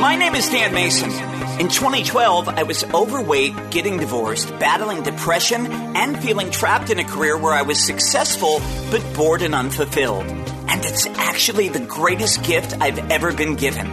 My 0.00 0.14
name 0.14 0.36
is 0.36 0.48
Dan 0.48 0.72
Mason. 0.74 1.10
In 1.58 1.66
2012, 1.66 2.48
I 2.48 2.62
was 2.62 2.84
overweight, 2.84 3.70
getting 3.70 3.98
divorced, 3.98 4.48
battling 4.60 5.02
depression, 5.02 5.66
and 5.66 6.16
feeling 6.22 6.52
trapped 6.52 6.90
in 6.90 7.00
a 7.00 7.04
career 7.04 7.36
where 7.36 7.52
I 7.52 7.62
was 7.62 7.84
successful 7.84 8.60
but 8.92 9.04
bored 9.16 9.42
and 9.42 9.56
unfulfilled. 9.56 10.24
And 10.24 10.84
it's 10.84 11.06
actually 11.06 11.68
the 11.68 11.80
greatest 11.80 12.44
gift 12.44 12.80
I've 12.80 13.10
ever 13.10 13.32
been 13.32 13.56
given. 13.56 13.88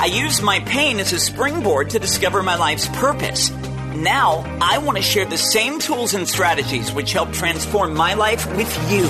I 0.00 0.04
used 0.04 0.44
my 0.44 0.60
pain 0.60 1.00
as 1.00 1.12
a 1.12 1.18
springboard 1.18 1.90
to 1.90 1.98
discover 1.98 2.40
my 2.44 2.54
life's 2.54 2.86
purpose. 2.90 3.50
Now, 3.50 4.44
I 4.60 4.78
want 4.78 4.96
to 4.98 5.02
share 5.02 5.26
the 5.26 5.36
same 5.36 5.80
tools 5.80 6.14
and 6.14 6.28
strategies 6.28 6.92
which 6.92 7.12
help 7.12 7.32
transform 7.32 7.94
my 7.94 8.14
life 8.14 8.46
with 8.56 8.92
you 8.92 9.08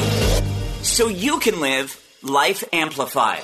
so 0.82 1.08
you 1.08 1.40
can 1.40 1.60
live 1.60 2.02
Life 2.22 2.64
Amplified. 2.72 3.42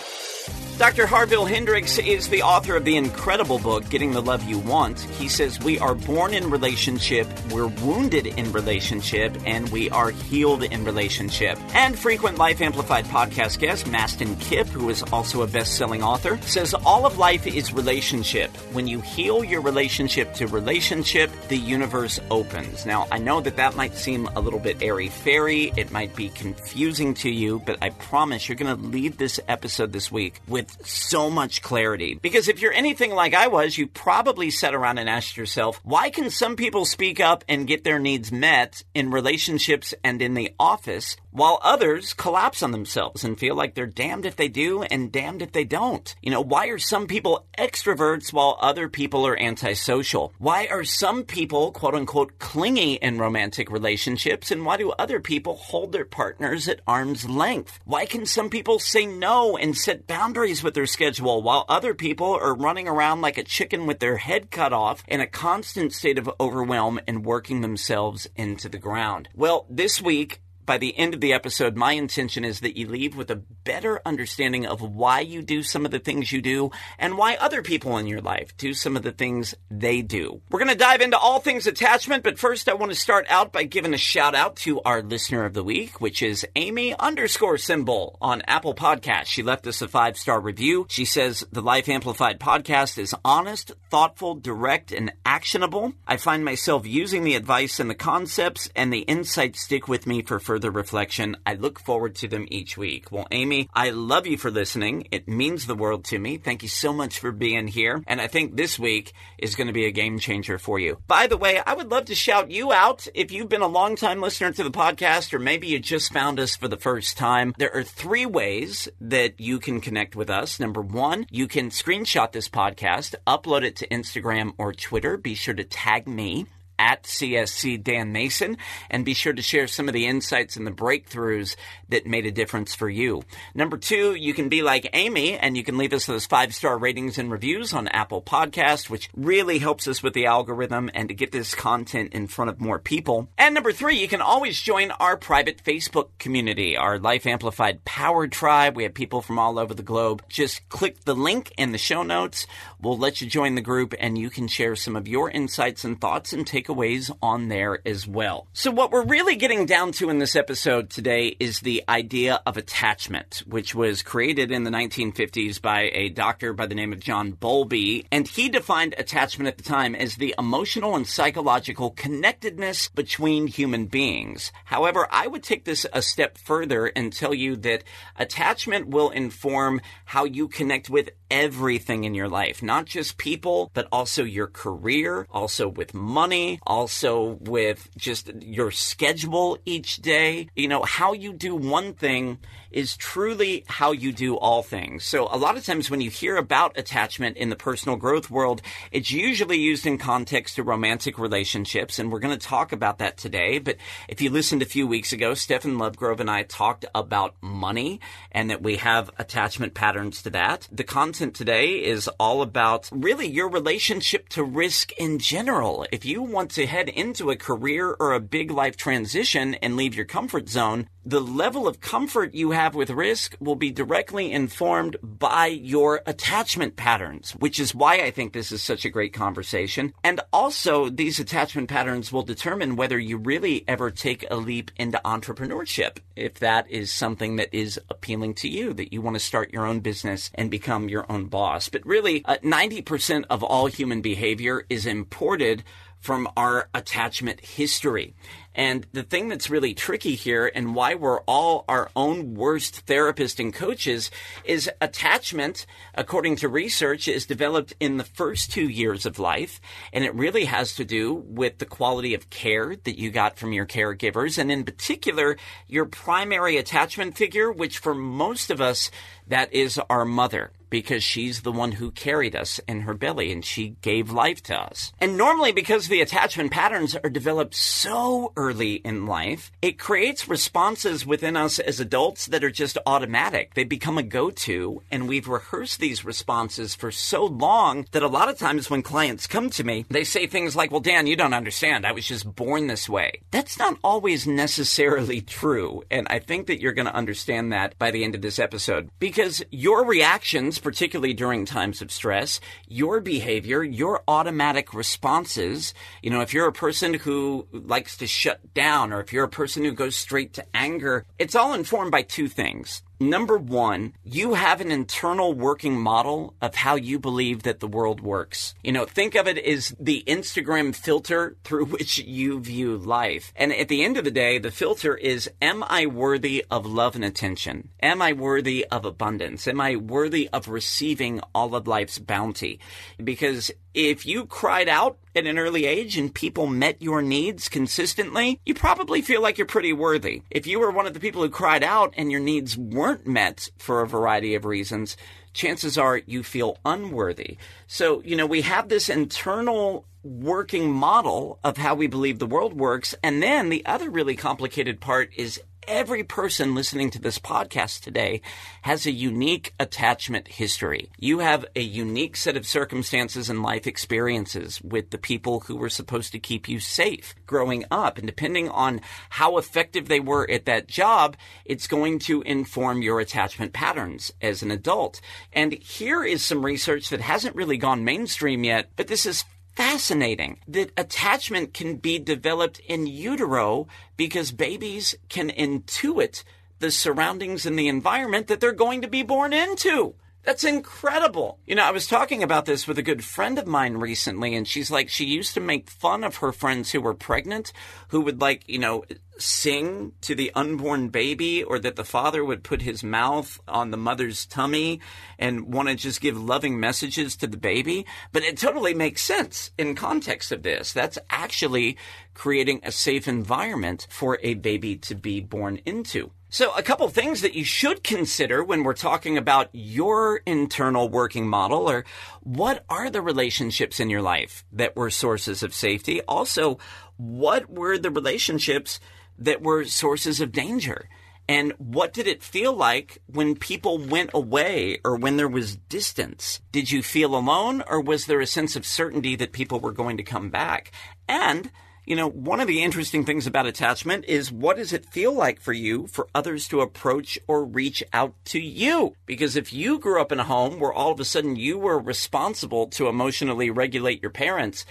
Dr. 0.77 1.07
Harville 1.07 1.45
Hendrix 1.45 1.99
is 1.99 2.29
the 2.29 2.43
author 2.43 2.75
of 2.75 2.85
the 2.85 2.97
incredible 2.97 3.61
book, 3.61 3.89
Getting 3.91 4.11
the 4.11 4.21
Love 4.21 4.43
You 4.43 4.59
Want. 4.59 4.99
He 4.99 5.29
says 5.29 5.61
we 5.61 5.79
are 5.79 5.95
born 5.95 6.35
in 6.35 6.51
relationship, 6.51 7.29
we're 7.53 7.69
wounded 7.69 8.27
in 8.27 8.51
relationship, 8.51 9.37
and 9.47 9.69
we 9.69 9.89
are 9.91 10.11
healed 10.11 10.65
in 10.65 10.85
relationship. 10.85 11.61
And 11.75 11.97
frequent 11.97 12.39
Life 12.39 12.61
Amplified 12.61 13.05
podcast 13.05 13.61
guest, 13.61 13.87
Mastin 13.87 14.39
Kipp, 14.41 14.67
who 14.67 14.91
is 14.91 15.05
also 15.05 15.43
a 15.43 15.47
best 15.47 15.77
selling 15.77 16.03
author, 16.03 16.39
says 16.43 16.75
all 16.75 17.07
of 17.07 17.19
life 17.19 17.47
is 17.47 17.73
relationship. 17.73 18.51
When 18.73 18.89
you 18.89 19.01
heal 19.01 19.45
your 19.45 19.61
relationship 19.61 20.35
to 20.35 20.49
relationship, 20.49 21.31
the 21.49 21.57
universe 21.57 22.19
opens. 22.33 22.85
Now, 22.85 23.07
I 23.13 23.19
know 23.19 23.41
that 23.43 23.57
that 23.57 23.77
might 23.77 23.95
seem 23.95 24.27
a 24.35 24.41
little 24.41 24.59
bit 24.59 24.83
airy 24.83 25.09
fairy, 25.09 25.73
it 25.77 25.93
might 25.93 26.17
be 26.17 26.31
confusing 26.31 27.15
to 27.15 27.31
you, 27.31 27.63
but 27.65 27.79
I 27.81 27.91
promise 27.91 28.49
you're 28.49 28.57
going 28.57 28.77
to 28.77 28.89
leave 28.89 29.19
this 29.19 29.39
episode 29.47 29.93
this 29.93 30.11
week 30.11 30.41
with 30.49 30.64
so 30.85 31.31
much 31.31 31.63
clarity. 31.63 32.15
Because 32.15 32.49
if 32.49 32.61
you're 32.61 32.73
anything 32.73 33.15
like 33.15 33.35
I 33.35 33.49
was, 33.49 33.79
you 33.79 33.87
probably 33.87 34.51
sat 34.51 34.75
around 34.75 34.99
and 34.99 35.09
asked 35.09 35.37
yourself, 35.37 35.81
why 35.83 36.11
can 36.11 36.31
some 36.31 36.57
people 36.57 36.85
speak 36.85 37.21
up 37.21 37.45
and 37.49 37.67
get 37.67 37.85
their 37.85 37.99
needs 37.99 38.31
met 38.31 38.83
in 38.95 39.11
relationships 39.11 39.95
and 40.05 40.21
in 40.23 40.35
the 40.35 40.53
office, 40.59 41.17
while 41.31 41.59
others 41.63 42.15
collapse 42.15 42.63
on 42.63 42.71
themselves 42.71 43.25
and 43.25 43.39
feel 43.39 43.57
like 43.57 43.75
they're 43.75 43.87
damned 43.87 44.25
if 44.25 44.37
they 44.37 44.49
do 44.49 44.83
and 44.83 45.11
damned 45.11 45.43
if 45.43 45.53
they 45.53 45.65
don't? 45.65 46.15
You 46.23 46.31
know, 46.31 46.41
why 46.41 46.69
are 46.69 46.79
some 46.79 47.07
people 47.07 47.47
extroverts 47.59 48.33
while 48.33 48.59
other 48.61 48.89
people 48.89 49.27
are 49.27 49.39
antisocial? 49.39 50.33
Why 50.39 50.67
are 50.67 50.85
some 50.85 51.25
people, 51.25 51.73
quote 51.73 51.95
unquote, 51.95 52.39
clingy 52.39 52.95
in 52.95 53.19
romantic 53.19 53.71
relationships 53.71 54.51
and 54.51 54.65
why 54.65 54.77
do 54.77 54.91
other 54.93 55.21
people 55.21 55.57
hold 55.57 55.93
their 55.93 56.05
partners 56.05 56.69
at 56.69 56.81
arm's 56.87 57.29
length? 57.29 57.81
Why 57.85 58.07
can 58.07 58.27
some 58.27 58.51
people 58.51 58.79
say 58.79 59.07
no 59.07 59.57
and 59.57 59.77
set 59.77 60.07
boundaries 60.07 60.54
with 60.63 60.75
their 60.75 60.87
schedule 60.87 61.43
while 61.43 61.65
other 61.69 61.95
people 61.95 62.33
are 62.35 62.55
running 62.55 62.87
around 62.87 63.21
like 63.21 63.39
a 63.39 63.43
chicken 63.43 63.87
with 63.87 63.99
their 63.99 64.19
head 64.19 64.51
cut 64.51 64.73
off 64.73 65.03
in 65.09 65.21
a 65.21 65.27
constant 65.27 65.93
state 65.93 66.19
of 66.19 66.31
overwhelm 66.39 67.01
and 67.07 67.25
working 67.25 67.61
themselves 67.61 68.29
into 68.37 68.69
the 68.69 68.79
ground? 68.79 69.29
Well, 69.35 69.67
this 69.69 70.01
week, 70.01 70.41
by 70.67 70.79
the 70.79 70.97
end 70.99 71.15
of 71.15 71.21
the 71.21 71.33
episode, 71.33 71.77
my 71.77 71.93
intention 71.93 72.45
is 72.45 72.61
that 72.61 72.77
you 72.77 72.89
leave 72.89 73.17
with 73.17 73.31
a 73.31 73.43
better 73.65 74.01
understanding 74.05 74.67
of 74.67 74.81
why 74.81 75.21
you 75.21 75.43
do 75.43 75.63
some 75.63 75.85
of 75.85 75.91
the 75.91 75.99
things 75.99 76.33
you 76.33 76.41
do 76.41 76.71
and 76.99 77.17
why 77.17 77.37
other 77.37 77.63
people 77.63 77.99
in 77.99 78.07
your 78.07 78.21
life 78.21 78.57
do 78.57 78.75
some 78.75 78.97
of 78.97 79.03
the 79.03 79.13
things 79.13 79.55
they 79.71 80.03
do. 80.03 80.41
We're 80.51 80.59
going 80.59 80.71
to 80.71 80.75
dive 80.75 81.01
into 81.01 81.19
all 81.19 81.41
things 81.41 81.67
attachment, 81.67 82.23
but 82.23 82.39
first 82.39 82.69
I 82.69 82.75
want 82.75 82.93
to 82.93 82.99
start 82.99 83.27
out 83.29 83.53
by 83.53 83.65
giving 83.65 83.95
a 83.95 83.99
shout 83.99 84.35
out 84.35 84.57
to 84.57 84.81
our 84.83 85.03
listener 85.03 85.45
of 85.45 85.55
the 85.55 85.65
week, 85.65 86.01
which 86.01 86.23
is 86.23 86.47
Amy 86.57 86.95
underscore 86.99 87.59
symbol 87.59 88.19
on 88.21 88.43
Apple 88.43 88.75
Podcasts. 88.75 89.27
She 89.27 89.43
left 89.43 89.67
us 89.67 89.83
a 89.83 89.89
five 89.89 90.17
star 90.17 90.41
review. 90.41 90.87
She 90.89 91.05
says 91.05 91.47
the 91.53 91.63
Life 91.63 91.89
Amplified 91.89 92.41
podcast 92.41 92.99
is 92.99 93.15
honest, 93.25 93.73
thoughtful, 93.91 94.35
direct, 94.35 94.93
and 94.93 95.13
actionable. 95.25 95.93
I 96.07 96.17
find 96.17 96.45
myself 96.45 96.87
using 96.87 97.25
the 97.25 97.35
advice 97.35 97.81
and 97.81 97.89
the 97.89 97.95
concepts 97.95 98.69
and 98.75 98.93
the 98.93 99.01
insights 99.01 99.63
stick 99.63 99.89
with 99.89 100.07
me 100.07 100.23
for 100.23 100.39
further 100.55 100.71
reflection. 100.71 101.37
I 101.45 101.55
look 101.55 101.81
forward 101.81 102.15
to 102.15 102.29
them 102.29 102.47
each 102.49 102.77
week. 102.77 103.11
Well, 103.11 103.27
Amy, 103.33 103.69
I 103.75 103.91
love 103.91 104.25
you 104.25 104.39
for 104.39 104.53
listening. 104.53 105.09
It 105.11 105.27
means 105.27 105.67
the 105.67 105.75
world 105.75 106.05
to 106.05 106.19
me. 106.21 106.37
Thank 106.37 106.63
you 106.63 106.69
so 106.69 106.93
much 106.93 107.19
for 107.19 107.33
being 107.33 107.67
here. 107.67 108.05
And 108.07 108.21
I 108.21 108.29
think 108.29 108.55
this 108.55 108.79
week 108.79 109.15
is 109.37 109.57
going 109.57 109.67
to 109.67 109.73
be 109.73 109.87
a 109.87 109.91
game 109.91 110.21
changer 110.21 110.57
for 110.57 110.79
you. 110.79 110.99
By 111.09 111.27
the 111.27 111.37
way, 111.37 111.61
I 111.67 111.75
would 111.75 111.91
love 111.91 112.05
to 112.05 112.15
shout 112.15 112.53
you 112.53 112.73
out 112.73 113.09
if 113.17 113.33
you've 113.33 113.49
been 113.49 113.63
a 113.63 113.67
long-time 113.67 114.21
listener 114.21 114.53
to 114.53 114.63
the 114.63 114.71
podcast 114.71 115.35
or 115.35 115.41
maybe 115.41 115.67
you 115.67 115.81
just 115.81 116.13
found 116.13 116.39
us 116.39 116.55
for 116.55 116.69
the 116.69 116.77
first 116.77 117.19
time. 117.19 117.53
There 117.59 117.75
are 117.75 117.83
three 117.83 118.27
ways 118.27 118.89
that 119.01 119.41
you 119.41 119.59
can 119.59 119.81
connect 119.81 120.15
with 120.15 120.31
us. 120.31 120.61
Number 120.61 120.83
one, 120.83 121.27
you 121.33 121.49
can 121.49 121.71
screenshot 121.71 122.31
this 122.31 122.49
podcast, 122.49 123.17
upload 123.27 123.65
it 123.65 123.75
to 123.79 123.89
Instagram 123.89 124.53
or 124.57 124.73
Twitter. 124.73 125.17
Be 125.17 125.35
sure 125.35 125.55
to 125.55 125.65
tag 125.65 126.07
me 126.07 126.47
at 126.79 127.05
CSC 127.05 127.83
Dan 127.83 128.13
Mason 128.13 128.57
and 128.91 129.05
be 129.05 129.15
sure 129.15 129.33
to 129.33 129.43
share 129.43 129.67
some 129.67 129.89
of 129.89 129.95
the 129.95 130.07
insights 130.07 130.57
and 130.57 130.67
the 130.67 130.71
breakthroughs 130.71 131.57
that 131.89 132.07
made 132.07 132.27
a 132.27 132.33
difference 132.33 132.75
for 132.75 132.89
you. 132.89 133.23
Number 133.55 133.77
two, 133.77 134.15
you 134.15 134.35
can 134.35 134.49
be 134.49 134.63
like 134.63 134.91
Amy 134.93 135.39
and 135.39 135.57
you 135.57 135.65
can 135.65 135.79
leave 135.79 135.93
us 135.93 136.07
those 136.07 136.27
five 136.27 136.55
star 136.55 136.77
ratings 136.79 137.19
and 137.19 137.31
reviews 137.31 137.73
on 137.73 137.89
Apple 137.89 138.23
Podcast, 138.23 138.91
which 138.91 139.09
really 139.17 139.59
helps 139.59 139.87
us 139.87 140.03
with 140.03 140.15
the 140.15 140.27
algorithm 140.27 140.91
and 140.95 141.09
to 141.09 141.15
get 141.15 141.33
this 141.33 141.55
content 141.55 142.13
in 142.13 142.27
front 142.27 142.51
of 142.51 142.61
more 142.61 142.79
people. 142.79 143.29
And 143.39 143.55
number 143.55 143.73
three, 143.73 143.97
you 143.97 144.09
can 144.09 144.21
always 144.21 144.61
join 144.61 144.91
our 144.93 145.17
private 145.17 145.63
Facebook 145.65 146.09
community, 146.19 146.77
our 146.77 146.99
Life 146.99 147.27
Amplified 147.27 147.85
Power 147.85 148.27
Tribe. 148.27 148.77
We 148.77 148.85
have 148.85 148.95
people 148.95 149.23
from 149.23 149.39
all 149.39 149.59
over 149.59 149.75
the 149.75 149.83
globe. 149.83 150.23
Just 150.29 150.69
click 150.69 151.05
the 151.05 151.15
link 151.15 151.53
in 151.57 151.73
the 151.73 151.79
show 151.79 152.03
notes. 152.03 152.47
We'll 152.81 152.99
let 152.99 153.21
you 153.21 153.29
join 153.29 153.55
the 153.55 153.61
group 153.61 153.95
and 153.99 154.19
you 154.19 154.31
can 154.31 154.49
share 154.49 154.77
some 154.77 154.97
of 154.97 155.09
your 155.09 155.31
insights 155.31 155.85
and 155.85 156.01
thoughts 156.01 156.33
and 156.33 156.47
take 156.47 156.64
takeaways 156.65 157.15
on 157.23 157.49
there 157.49 157.81
as 157.87 158.07
well. 158.07 158.47
So, 158.53 158.71
what 158.71 158.91
we're 158.91 159.05
really 159.05 159.37
getting 159.37 159.67
down 159.67 159.93
to 159.93 160.11
in 160.11 160.19
this 160.19 160.37
episode 160.37 160.91
today 160.91 161.37
is 161.39 161.61
the 161.61 161.83
idea 161.89 162.41
of 162.47 162.57
attachment, 162.57 163.43
which 163.47 163.75
was 163.75 164.03
created 164.03 164.51
in 164.51 164.65
the 164.65 164.71
1950s 164.71 165.61
by 165.61 165.91
a 165.93 166.09
doctor 166.09 166.53
by 166.53 166.67
the 166.67 166.75
name 166.75 166.93
of 166.93 167.01
John 167.01 167.33
Bowlby. 167.33 168.07
And 168.11 168.27
he 168.27 168.49
defined 168.49 168.95
attachment 168.99 169.49
at 169.49 169.59
the 169.59 169.65
time 169.65 169.95
as 169.95 170.17
the 170.17 170.35
emotional 170.39 170.97
and 170.97 171.07
psychological 171.07 171.91
connectedness 171.91 172.89
between 172.89 173.47
human 173.47 173.87
beings. 173.87 174.53
However, 174.65 175.07
I 175.11 175.27
would 175.27 175.43
take 175.43 175.65
this 175.65 175.87
a 175.93 176.03
step 176.03 176.39
further 176.39 176.87
and 176.87 177.13
tell 177.13 177.35
you 177.35 177.57
that 177.57 177.85
attachment 178.17 178.89
will 178.89 179.11
inform 179.11 179.81
how 180.05 180.25
you 180.25 180.49
connect 180.49 180.89
with 180.91 181.11
everything 181.31 182.05
in 182.05 182.15
your 182.15 182.29
life, 182.29 182.63
not 182.63 182.87
just 182.87 183.19
people, 183.19 183.71
but 183.75 183.89
also 183.91 184.23
your 184.23 184.47
career, 184.47 185.27
also 185.31 185.69
with 185.69 185.93
money, 185.93 186.54
also 186.67 187.39
with 187.41 187.89
just 187.97 188.31
your 188.41 188.71
schedule 188.71 189.59
each 189.65 189.97
day. 189.97 190.49
You 190.55 190.69
know, 190.69 190.83
how 190.83 191.13
you 191.13 191.33
do 191.33 191.55
one 191.55 191.95
thing 191.95 192.39
is 192.75 192.97
truly 192.97 193.65
how 193.69 193.93
you 193.93 194.13
do 194.13 194.37
all 194.37 194.63
things. 194.63 195.05
So 195.05 195.29
a 195.31 195.39
lot 195.39 195.57
of 195.57 195.65
times 195.65 195.91
when 195.91 196.01
you 196.01 196.11
hear 196.11 196.37
about 196.37 196.77
attachment 196.77 197.37
in 197.37 197.49
the 197.49 197.57
personal 197.57 197.97
growth 197.97 198.31
world, 198.31 198.63
it's 198.91 199.13
usually 199.13 199.59
used 199.59 199.87
in 199.87 199.97
context 199.97 200.57
to 200.57 200.65
romantic 200.65 201.17
relationships. 201.17 202.01
And 202.01 202.11
we're 202.11 202.19
going 202.19 202.37
to 202.37 202.47
talk 202.47 202.73
about 202.73 202.99
that 202.99 203.17
today. 203.17 203.61
But 203.61 203.77
if 204.09 204.21
you 204.21 204.29
listened 204.29 204.61
a 204.61 204.67
few 204.67 204.89
weeks 204.89 205.13
ago, 205.13 205.35
Stephen 205.35 205.77
Lovegrove 205.77 206.19
and 206.19 206.29
I 206.29 206.43
talked 206.43 206.85
about 206.97 207.37
money 207.41 208.01
and 208.33 208.51
that 208.51 208.63
we 208.63 208.77
have 208.79 209.09
attachment 209.19 209.75
patterns 209.75 210.23
to 210.23 210.31
that. 210.31 210.69
The 210.73 210.83
content 210.83 211.37
today 211.37 211.77
is 211.77 212.09
all 212.19 212.43
about 212.43 212.89
really 212.93 213.29
your 213.29 213.49
relationship 213.49 214.29
to 214.31 214.43
risk 214.43 214.91
in 214.99 215.21
general. 215.21 215.87
If 215.93 216.05
you 216.05 216.23
want 216.23 216.44
to 216.49 216.67
head 216.67 216.89
into 216.89 217.31
a 217.31 217.37
career 217.37 217.97
or 217.99 218.13
a 218.13 218.21
big 218.21 218.51
life 218.51 218.77
transition 218.77 219.55
and 219.55 219.77
leave 219.77 219.95
your 219.95 220.05
comfort 220.05 220.49
zone, 220.49 220.89
the 221.07 221.21
level 221.21 221.69
of 221.69 221.81
comfort 221.81 222.35
you 222.35 222.53
have 222.53 222.75
with 222.75 222.89
risk 222.89 223.37
will 223.39 223.57
be 223.57 223.71
directly 223.71 224.33
informed 224.33 224.97
by 225.03 225.49
your 225.49 226.01
attachment 226.07 226.77
patterns, 226.77 227.33
which 227.33 227.61
is 227.61 227.75
why 227.75 227.97
I 227.97 228.11
think 228.11 228.33
this 228.33 228.51
is 228.51 228.63
such 228.63 228.87
a 228.87 228.91
great 228.91 229.13
conversation. 229.13 229.93
And 230.03 230.23
also, 230.33 230.89
these 230.89 231.21
attachment 231.21 231.69
patterns 231.69 232.11
will 232.11 232.23
determine 232.23 232.77
whether 232.77 232.99
you 232.99 233.19
really 233.19 233.65
ever 233.69 233.91
take 233.91 234.25
a 234.31 234.37
leap 234.37 234.71
into 234.77 234.99
entrepreneurship, 235.05 235.99
if 236.17 236.39
that 236.39 236.71
is 236.71 236.91
something 236.91 237.37
that 237.37 237.53
is 237.53 237.79
appealing 237.91 238.35
to 238.37 238.49
you, 238.49 238.73
that 238.73 238.93
you 238.93 239.03
want 239.03 239.17
to 239.17 239.21
start 239.21 239.53
your 239.53 239.67
own 239.67 239.81
business 239.81 240.31
and 240.35 240.51
become 240.51 240.89
your 240.89 241.05
own 241.13 241.27
boss. 241.27 241.69
But 241.69 241.85
really, 241.85 242.25
uh, 242.25 242.39
90% 242.43 243.27
of 243.29 243.43
all 243.43 243.67
human 243.67 244.01
behavior 244.01 244.65
is 244.71 244.87
imported 244.87 245.65
from 246.05 246.29
our 246.37 246.69
attachment 246.75 247.41
history. 247.41 248.15
And 248.55 248.87
the 248.93 249.03
thing 249.03 249.31
that's 249.31 249.49
really 249.49 249.73
tricky 249.73 250.15
here 250.15 250.53
and 250.55 250.75
why 250.75 250.95
we're 250.97 251.23
all 251.23 251.65
our 251.67 251.91
own 251.97 252.35
worst 252.35 252.85
therapists 252.85 253.41
and 253.41 253.55
coaches 253.55 254.11
is 254.45 254.71
attachment, 254.83 255.65
according 255.95 256.37
to 256.37 256.49
research, 256.49 257.09
is 257.09 257.25
developed 257.25 257.73
in 257.81 257.97
the 257.97 258.05
first 258.05 258.53
two 258.53 258.69
years 258.69 259.07
of 259.07 259.19
life. 259.19 259.63
And 259.95 260.05
it 260.05 260.15
really 260.15 260.45
has 260.45 260.75
to 260.75 260.85
do 260.85 261.15
with 261.15 261.57
the 261.57 261.65
quality 261.65 262.13
of 262.13 262.29
care 262.29 262.77
that 262.77 262.99
you 262.99 263.11
got 263.11 263.39
from 263.39 263.55
your 263.55 263.67
caregivers. 263.67 264.37
And 264.37 264.53
in 264.53 264.65
particular, 264.65 265.39
your 265.67 265.87
primary 265.87 266.59
attachment 266.59 267.17
figure, 267.17 267.51
which 267.51 267.79
for 267.79 267.95
most 267.95 268.51
of 268.51 268.61
us, 268.61 268.91
that 269.27 269.55
is 269.55 269.81
our 269.89 270.05
mother 270.05 270.53
because 270.75 271.05
she's 271.05 271.43
the 271.43 271.53
one 271.53 271.71
who 271.71 271.89
carried 271.93 272.35
us 272.35 272.59
in 272.67 272.81
her 272.81 272.95
belly 272.95 273.31
and 273.31 273.45
she 273.45 273.77
gave 273.81 274.11
life 274.11 274.43
to 274.43 274.59
us. 274.59 274.93
And 275.01 275.17
normally, 275.17 275.53
because 275.53 275.87
the 275.87 276.01
attachment 276.01 276.51
patterns 276.51 276.97
are 276.97 277.11
developed 277.11 277.55
so 277.55 278.33
early 278.37 278.75
in 278.75 279.07
life, 279.07 279.53
it 279.63 279.79
creates 279.79 280.27
responses 280.27 281.07
within 281.07 281.37
us 281.37 281.61
as 281.61 281.79
adults 281.79 282.27
that 282.27 282.43
are 282.43 282.51
just 282.51 282.77
automatic. 282.87 283.55
They 283.55 283.63
become 283.63 283.99
a 283.99 284.03
go 284.03 284.31
to, 284.31 284.83
and 284.91 285.09
we've 285.09 285.29
rehearsed 285.29 285.79
these 285.79 286.05
responses 286.05 286.75
for 286.75 286.91
so 286.91 287.25
long 287.25 287.87
that 287.93 288.03
a 288.03 288.09
lot 288.09 288.29
of 288.29 288.37
times 288.37 288.69
when 288.69 288.83
clients 288.83 289.29
come 289.29 289.51
to 289.51 289.63
me, 289.63 289.87
they 289.91 290.03
say 290.03 290.27
things 290.27 290.57
like, 290.57 290.73
Well, 290.73 290.81
Dan, 290.81 291.07
you 291.07 291.15
don't 291.15 291.35
understand. 291.35 291.87
I 291.87 291.93
was 291.93 292.09
just 292.09 292.35
born 292.35 292.67
this 292.67 292.89
way. 292.89 293.21
That's 293.31 293.61
not 293.61 293.79
always 293.85 294.27
necessarily 294.27 295.21
true. 295.21 295.85
And 295.89 296.09
I 296.11 296.19
think 296.19 296.49
that 296.49 296.61
you're 296.61 296.73
going 296.73 296.89
to 296.89 296.97
understand 296.97 297.53
that 297.53 297.79
by 297.79 297.93
the 297.93 298.03
end 298.03 298.17
of 298.17 298.23
this 298.23 298.41
episode 298.41 298.91
because 298.99 299.41
your 299.53 299.85
reactions, 299.85 300.59
particularly 300.65 301.15
during 301.15 301.45
times 301.45 301.81
of 301.81 301.93
stress, 301.93 302.41
your 302.67 303.01
behavior, 303.01 303.63
your 303.63 304.03
automatic 304.09 304.75
responses, 304.75 305.75
you 306.03 306.11
know, 306.11 306.23
if 306.23 306.35
you're 306.35 306.49
a 306.49 306.53
person 306.53 306.95
who 306.95 307.47
likes 307.53 307.99
to 307.99 308.07
shut 308.07 308.41
down 308.55 308.93
or 308.93 309.01
if 309.01 309.13
you're 309.13 309.25
a 309.25 309.29
person 309.29 309.63
who 309.63 309.73
goes 309.73 309.95
straight 309.95 310.33
to 310.33 310.45
anger, 310.55 311.05
it's 311.19 311.37
all 311.37 311.55
informed 311.55 311.93
by 311.93 312.03
two 312.03 312.27
things. 312.27 312.83
Number 313.05 313.37
one, 313.37 313.93
you 314.03 314.33
have 314.33 314.63
an 314.63 314.71
internal 314.71 315.35
working 315.35 315.79
model 315.79 316.35
of 316.41 316.55
how 316.55 316.77
you 316.77 316.99
believe 316.99 317.43
that 317.43 317.61
the 317.61 317.69
world 317.69 318.01
works. 318.01 318.55
You 318.65 318.73
know, 318.73 318.87
think 318.87 319.15
of 319.15 319.29
it 319.29 319.37
as 319.37 319.75
the 319.79 320.03
Instagram 320.07 320.75
filter 320.75 321.37
through 321.45 321.67
which 321.75 321.99
you 321.99 322.41
view 322.41 322.79
life. 322.79 323.31
And 323.37 323.53
at 323.53 323.69
the 323.69 323.85
end 323.85 323.99
of 323.99 324.05
the 324.05 324.11
day, 324.11 324.39
the 324.39 324.51
filter 324.51 324.97
is, 324.97 325.31
am 325.43 325.63
I 325.65 325.85
worthy 325.85 326.47
of 326.51 326.65
love 326.65 326.95
and 326.95 327.05
attention? 327.05 327.69
Am 327.83 328.01
I 328.01 328.15
worthy 328.15 328.65
of 328.71 328.87
abundance? 328.87 329.47
Am 329.47 329.61
I 329.61 329.77
worthy 329.77 330.31
of 330.33 330.49
receiving 330.49 331.21
all 331.35 331.55
of 331.55 331.69
life's 331.69 331.99
bounty? 331.99 332.59
Because 333.03 333.51
if 333.75 334.07
you 334.07 334.25
cried 334.25 334.69
out 334.69 334.97
at 335.15 335.27
an 335.27 335.39
early 335.39 335.67
age 335.67 335.97
and 335.97 336.15
people 336.15 336.47
met 336.47 336.83
your 336.83 337.03
needs 337.03 337.49
consistently, 337.49 338.41
you 338.45 338.55
probably 338.55 339.03
feel 339.03 339.23
like 339.23 339.39
you're 339.39 339.47
pretty 339.47 339.73
worthy. 339.73 340.23
If 340.31 340.47
you 340.47 340.61
were 340.61 340.71
one 340.71 340.87
of 340.87 340.95
the 340.95 341.01
people 341.01 341.23
who 341.23 341.31
cried 341.31 341.63
out 341.63 341.95
and 341.97 342.11
your 342.11 342.21
needs 342.21 342.57
weren't 342.57 343.07
met 343.07 343.49
for 343.59 343.81
a 343.81 343.89
variety 343.89 344.35
of 344.35 344.45
reasons, 344.45 344.97
chances 345.33 345.77
are 345.77 345.99
you 345.99 346.23
feel 346.23 346.59
unworthy. 346.65 347.37
So, 347.67 348.03
you 348.03 348.17
know, 348.17 348.27
we 348.27 348.43
have 348.43 348.69
this 348.69 348.89
internal 348.89 349.87
working 350.03 350.71
model 350.71 351.39
of 351.43 351.57
how 351.57 351.75
we 351.75 351.87
believe 351.87 352.19
the 352.19 352.27
world 352.27 352.53
works. 352.53 352.95
And 353.03 353.23
then 353.23 353.49
the 353.49 353.65
other 353.67 353.91
really 353.91 354.17
complicated 354.17 354.81
part 354.81 355.11
is 355.17 355.41
every 355.69 356.05
person 356.05 356.55
listening 356.55 356.91
to 356.91 357.01
this 357.01 357.19
podcast 357.19 357.81
today 357.83 358.21
has 358.63 358.87
a 358.87 358.93
unique 358.93 359.55
attachment 359.59 360.29
history. 360.29 360.91
You 360.99 361.21
have 361.21 361.45
a 361.55 361.61
unique 361.61 362.17
set 362.17 362.37
of 362.37 362.47
circumstances 362.47 363.29
and 363.29 363.43
life 363.43 363.67
experiences 363.67 364.61
with 364.63 364.91
the 364.91 364.99
people 364.99 365.41
who 365.41 365.57
were 365.57 365.69
supposed 365.69 366.13
to 366.13 366.19
keep 366.19 366.49
you 366.49 366.61
safe 366.61 367.15
growing 367.27 367.65
up. 367.71 367.99
And 367.99 368.07
depending 368.07 368.49
on 368.49 368.81
how 369.11 369.39
effective 369.39 369.89
they 369.89 370.01
were 370.01 370.31
at 370.31 370.47
that 370.47 370.69
job, 370.69 371.17
it's 371.45 371.67
going 371.67 371.99
to 372.01 372.23
inform 372.23 372.83
your 372.83 373.01
attachment 373.01 373.53
patterns 373.53 374.13
as 374.21 374.43
an 374.43 374.51
adult. 374.51 375.01
And 375.33 375.53
here 375.53 376.05
is 376.05 376.23
some 376.23 376.45
research 376.45 376.89
that 376.91 377.01
hasn't 377.01 377.37
really 377.37 377.57
gone 377.57 377.85
mainstream 377.85 378.45
yet, 378.45 378.71
but 378.77 378.87
this 378.87 379.07
is 379.07 379.25
fascinating 379.55 380.41
that 380.49 380.73
attachment 380.77 381.55
can 381.55 381.77
be 381.77 381.99
developed 381.99 382.59
in 382.61 382.87
utero 382.87 383.67
because 383.97 384.33
babies 384.33 384.95
can 385.09 385.31
intuit 385.31 386.25
the 386.59 386.71
surroundings 386.71 387.47
and 387.47 387.59
the 387.59 387.69
environment 387.69 388.27
that 388.29 388.41
they're 388.41 388.53
going 388.53 388.83
to 388.83 388.89
be 388.89 389.03
born 389.03 389.33
into. 389.33 389.95
That's 390.25 390.45
incredible. 390.45 391.39
You 391.45 391.55
know, 391.55 391.65
I 391.65 391.71
was 391.71 391.87
talking 391.87 392.23
about 392.23 392.47
this 392.47 392.67
with 392.67 392.79
a 392.79 392.83
good 392.83 393.05
friend 393.05 393.39
of 393.39 393.47
mine 393.47 393.77
recently, 393.77 394.35
and 394.35 394.49
she's 394.49 394.71
like, 394.71 394.89
she 394.89 395.05
used 395.05 395.35
to 395.35 395.41
make 395.41 395.69
fun 395.69 396.03
of 396.03 396.17
her 396.17 396.33
friends 396.33 396.73
who 396.73 396.81
were 396.81 396.95
pregnant, 396.95 397.53
who 397.89 398.01
would 398.01 398.23
like, 398.23 398.49
you 398.49 398.59
know, 398.59 398.85
sing 399.19 399.93
to 400.01 400.15
the 400.15 400.31
unborn 400.35 400.89
baby, 400.89 401.43
or 401.43 401.59
that 401.59 401.77
the 401.77 401.85
father 401.85 402.25
would 402.25 402.43
put 402.43 402.63
his 402.63 402.83
mouth 402.83 403.41
on 403.47 403.71
the 403.71 403.77
mother's 403.77 404.27
tummy 404.27 404.81
and 405.19 405.53
want 405.53 405.69
to 405.69 405.75
just 405.75 406.01
give 406.01 406.21
loving 406.21 406.59
messages 406.59 407.17
to 407.17 407.27
the 407.27 407.37
baby. 407.37 407.87
But 408.13 408.25
it 408.25 408.37
totally 408.37 408.75
makes 408.75 409.03
sense 409.03 409.51
in 409.59 409.75
context 409.75 410.33
of 410.33 410.43
this. 410.43 410.73
That's 410.73 410.99
actually 411.11 411.77
creating 412.15 412.61
a 412.63 412.73
safe 412.73 413.09
environment 413.09 413.87
for 413.91 414.19
a 414.23 414.35
baby 414.35 414.77
to 414.77 414.95
be 414.95 415.21
born 415.21 415.61
into. 415.65 416.11
So, 416.35 416.53
a 416.57 416.65
couple 416.65 416.89
things 416.89 417.21
that 417.21 417.35
you 417.35 417.45
should 417.45 417.85
consider 417.85 418.43
when 418.43 418.65
we're 418.65 418.75
talking 418.75 419.17
about 419.17 419.51
your 419.53 420.17
internal 420.27 420.89
working 420.89 421.29
model 421.29 421.71
or 421.71 421.85
what 422.23 422.65
are 422.69 422.91
the 422.91 423.01
relationships 423.03 423.79
in 423.79 423.89
your 423.89 424.03
life 424.03 424.45
that 424.51 424.75
were 424.75 424.91
sources 424.91 425.45
of 425.45 425.55
safety? 425.55 426.03
Also, 426.03 426.59
what 426.97 427.49
were 427.49 427.79
the 427.79 427.93
relationships 427.93 428.81
that 429.19 429.43
were 429.43 429.65
sources 429.65 430.21
of 430.21 430.33
danger? 430.33 430.89
And 431.29 431.53
what 431.57 431.93
did 431.93 432.07
it 432.07 432.23
feel 432.23 432.53
like 432.53 432.99
when 433.07 433.35
people 433.35 433.79
went 433.79 434.11
away 434.13 434.79
or 434.85 434.97
when 434.97 435.17
there 435.17 435.29
was 435.29 435.57
distance? 435.57 436.41
Did 436.53 436.71
you 436.71 436.83
feel 436.83 437.17
alone 437.17 437.63
or 437.67 437.81
was 437.81 438.07
there 438.07 438.21
a 438.21 438.27
sense 438.27 438.57
of 438.57 438.67
certainty 438.67 439.17
that 439.17 439.33
people 439.33 439.59
were 439.59 439.73
going 439.73 439.97
to 439.97 440.03
come 440.03 440.29
back? 440.29 440.71
And 441.09 441.51
you 441.87 441.97
know, 441.97 442.09
one 442.09 442.41
of 442.41 442.47
the 442.47 442.63
interesting 442.63 443.05
things 443.05 443.27
about 443.27 443.47
attachment 443.47 444.07
is 444.07 444.33
what 444.33 444.57
does 444.57 444.73
it 444.73 444.87
feel 444.87 445.13
like 445.13 445.39
for 445.39 445.53
you 445.53 445.87
for 445.87 446.09
others 446.15 446.49
to 446.49 446.63
approach 446.63 447.19
or 447.29 447.45
reach 447.45 447.85
out 447.93 448.15
to 448.27 448.41
you? 448.41 448.95
Because 449.05 449.37
if 449.37 449.53
you 449.53 449.79
grew 449.79 450.01
up 450.01 450.11
in 450.11 450.19
a 450.19 450.25
home 450.25 450.59
where 450.59 450.73
all 450.73 450.93
of 450.93 451.01
a 451.01 451.05
sudden 451.05 451.37
you 451.37 451.59
were 451.59 451.79
responsible 451.79 452.69
to 452.69 452.89
emotionally 452.89 453.51
regulate 453.51 454.01
your 454.01 454.11
parents, 454.11 454.65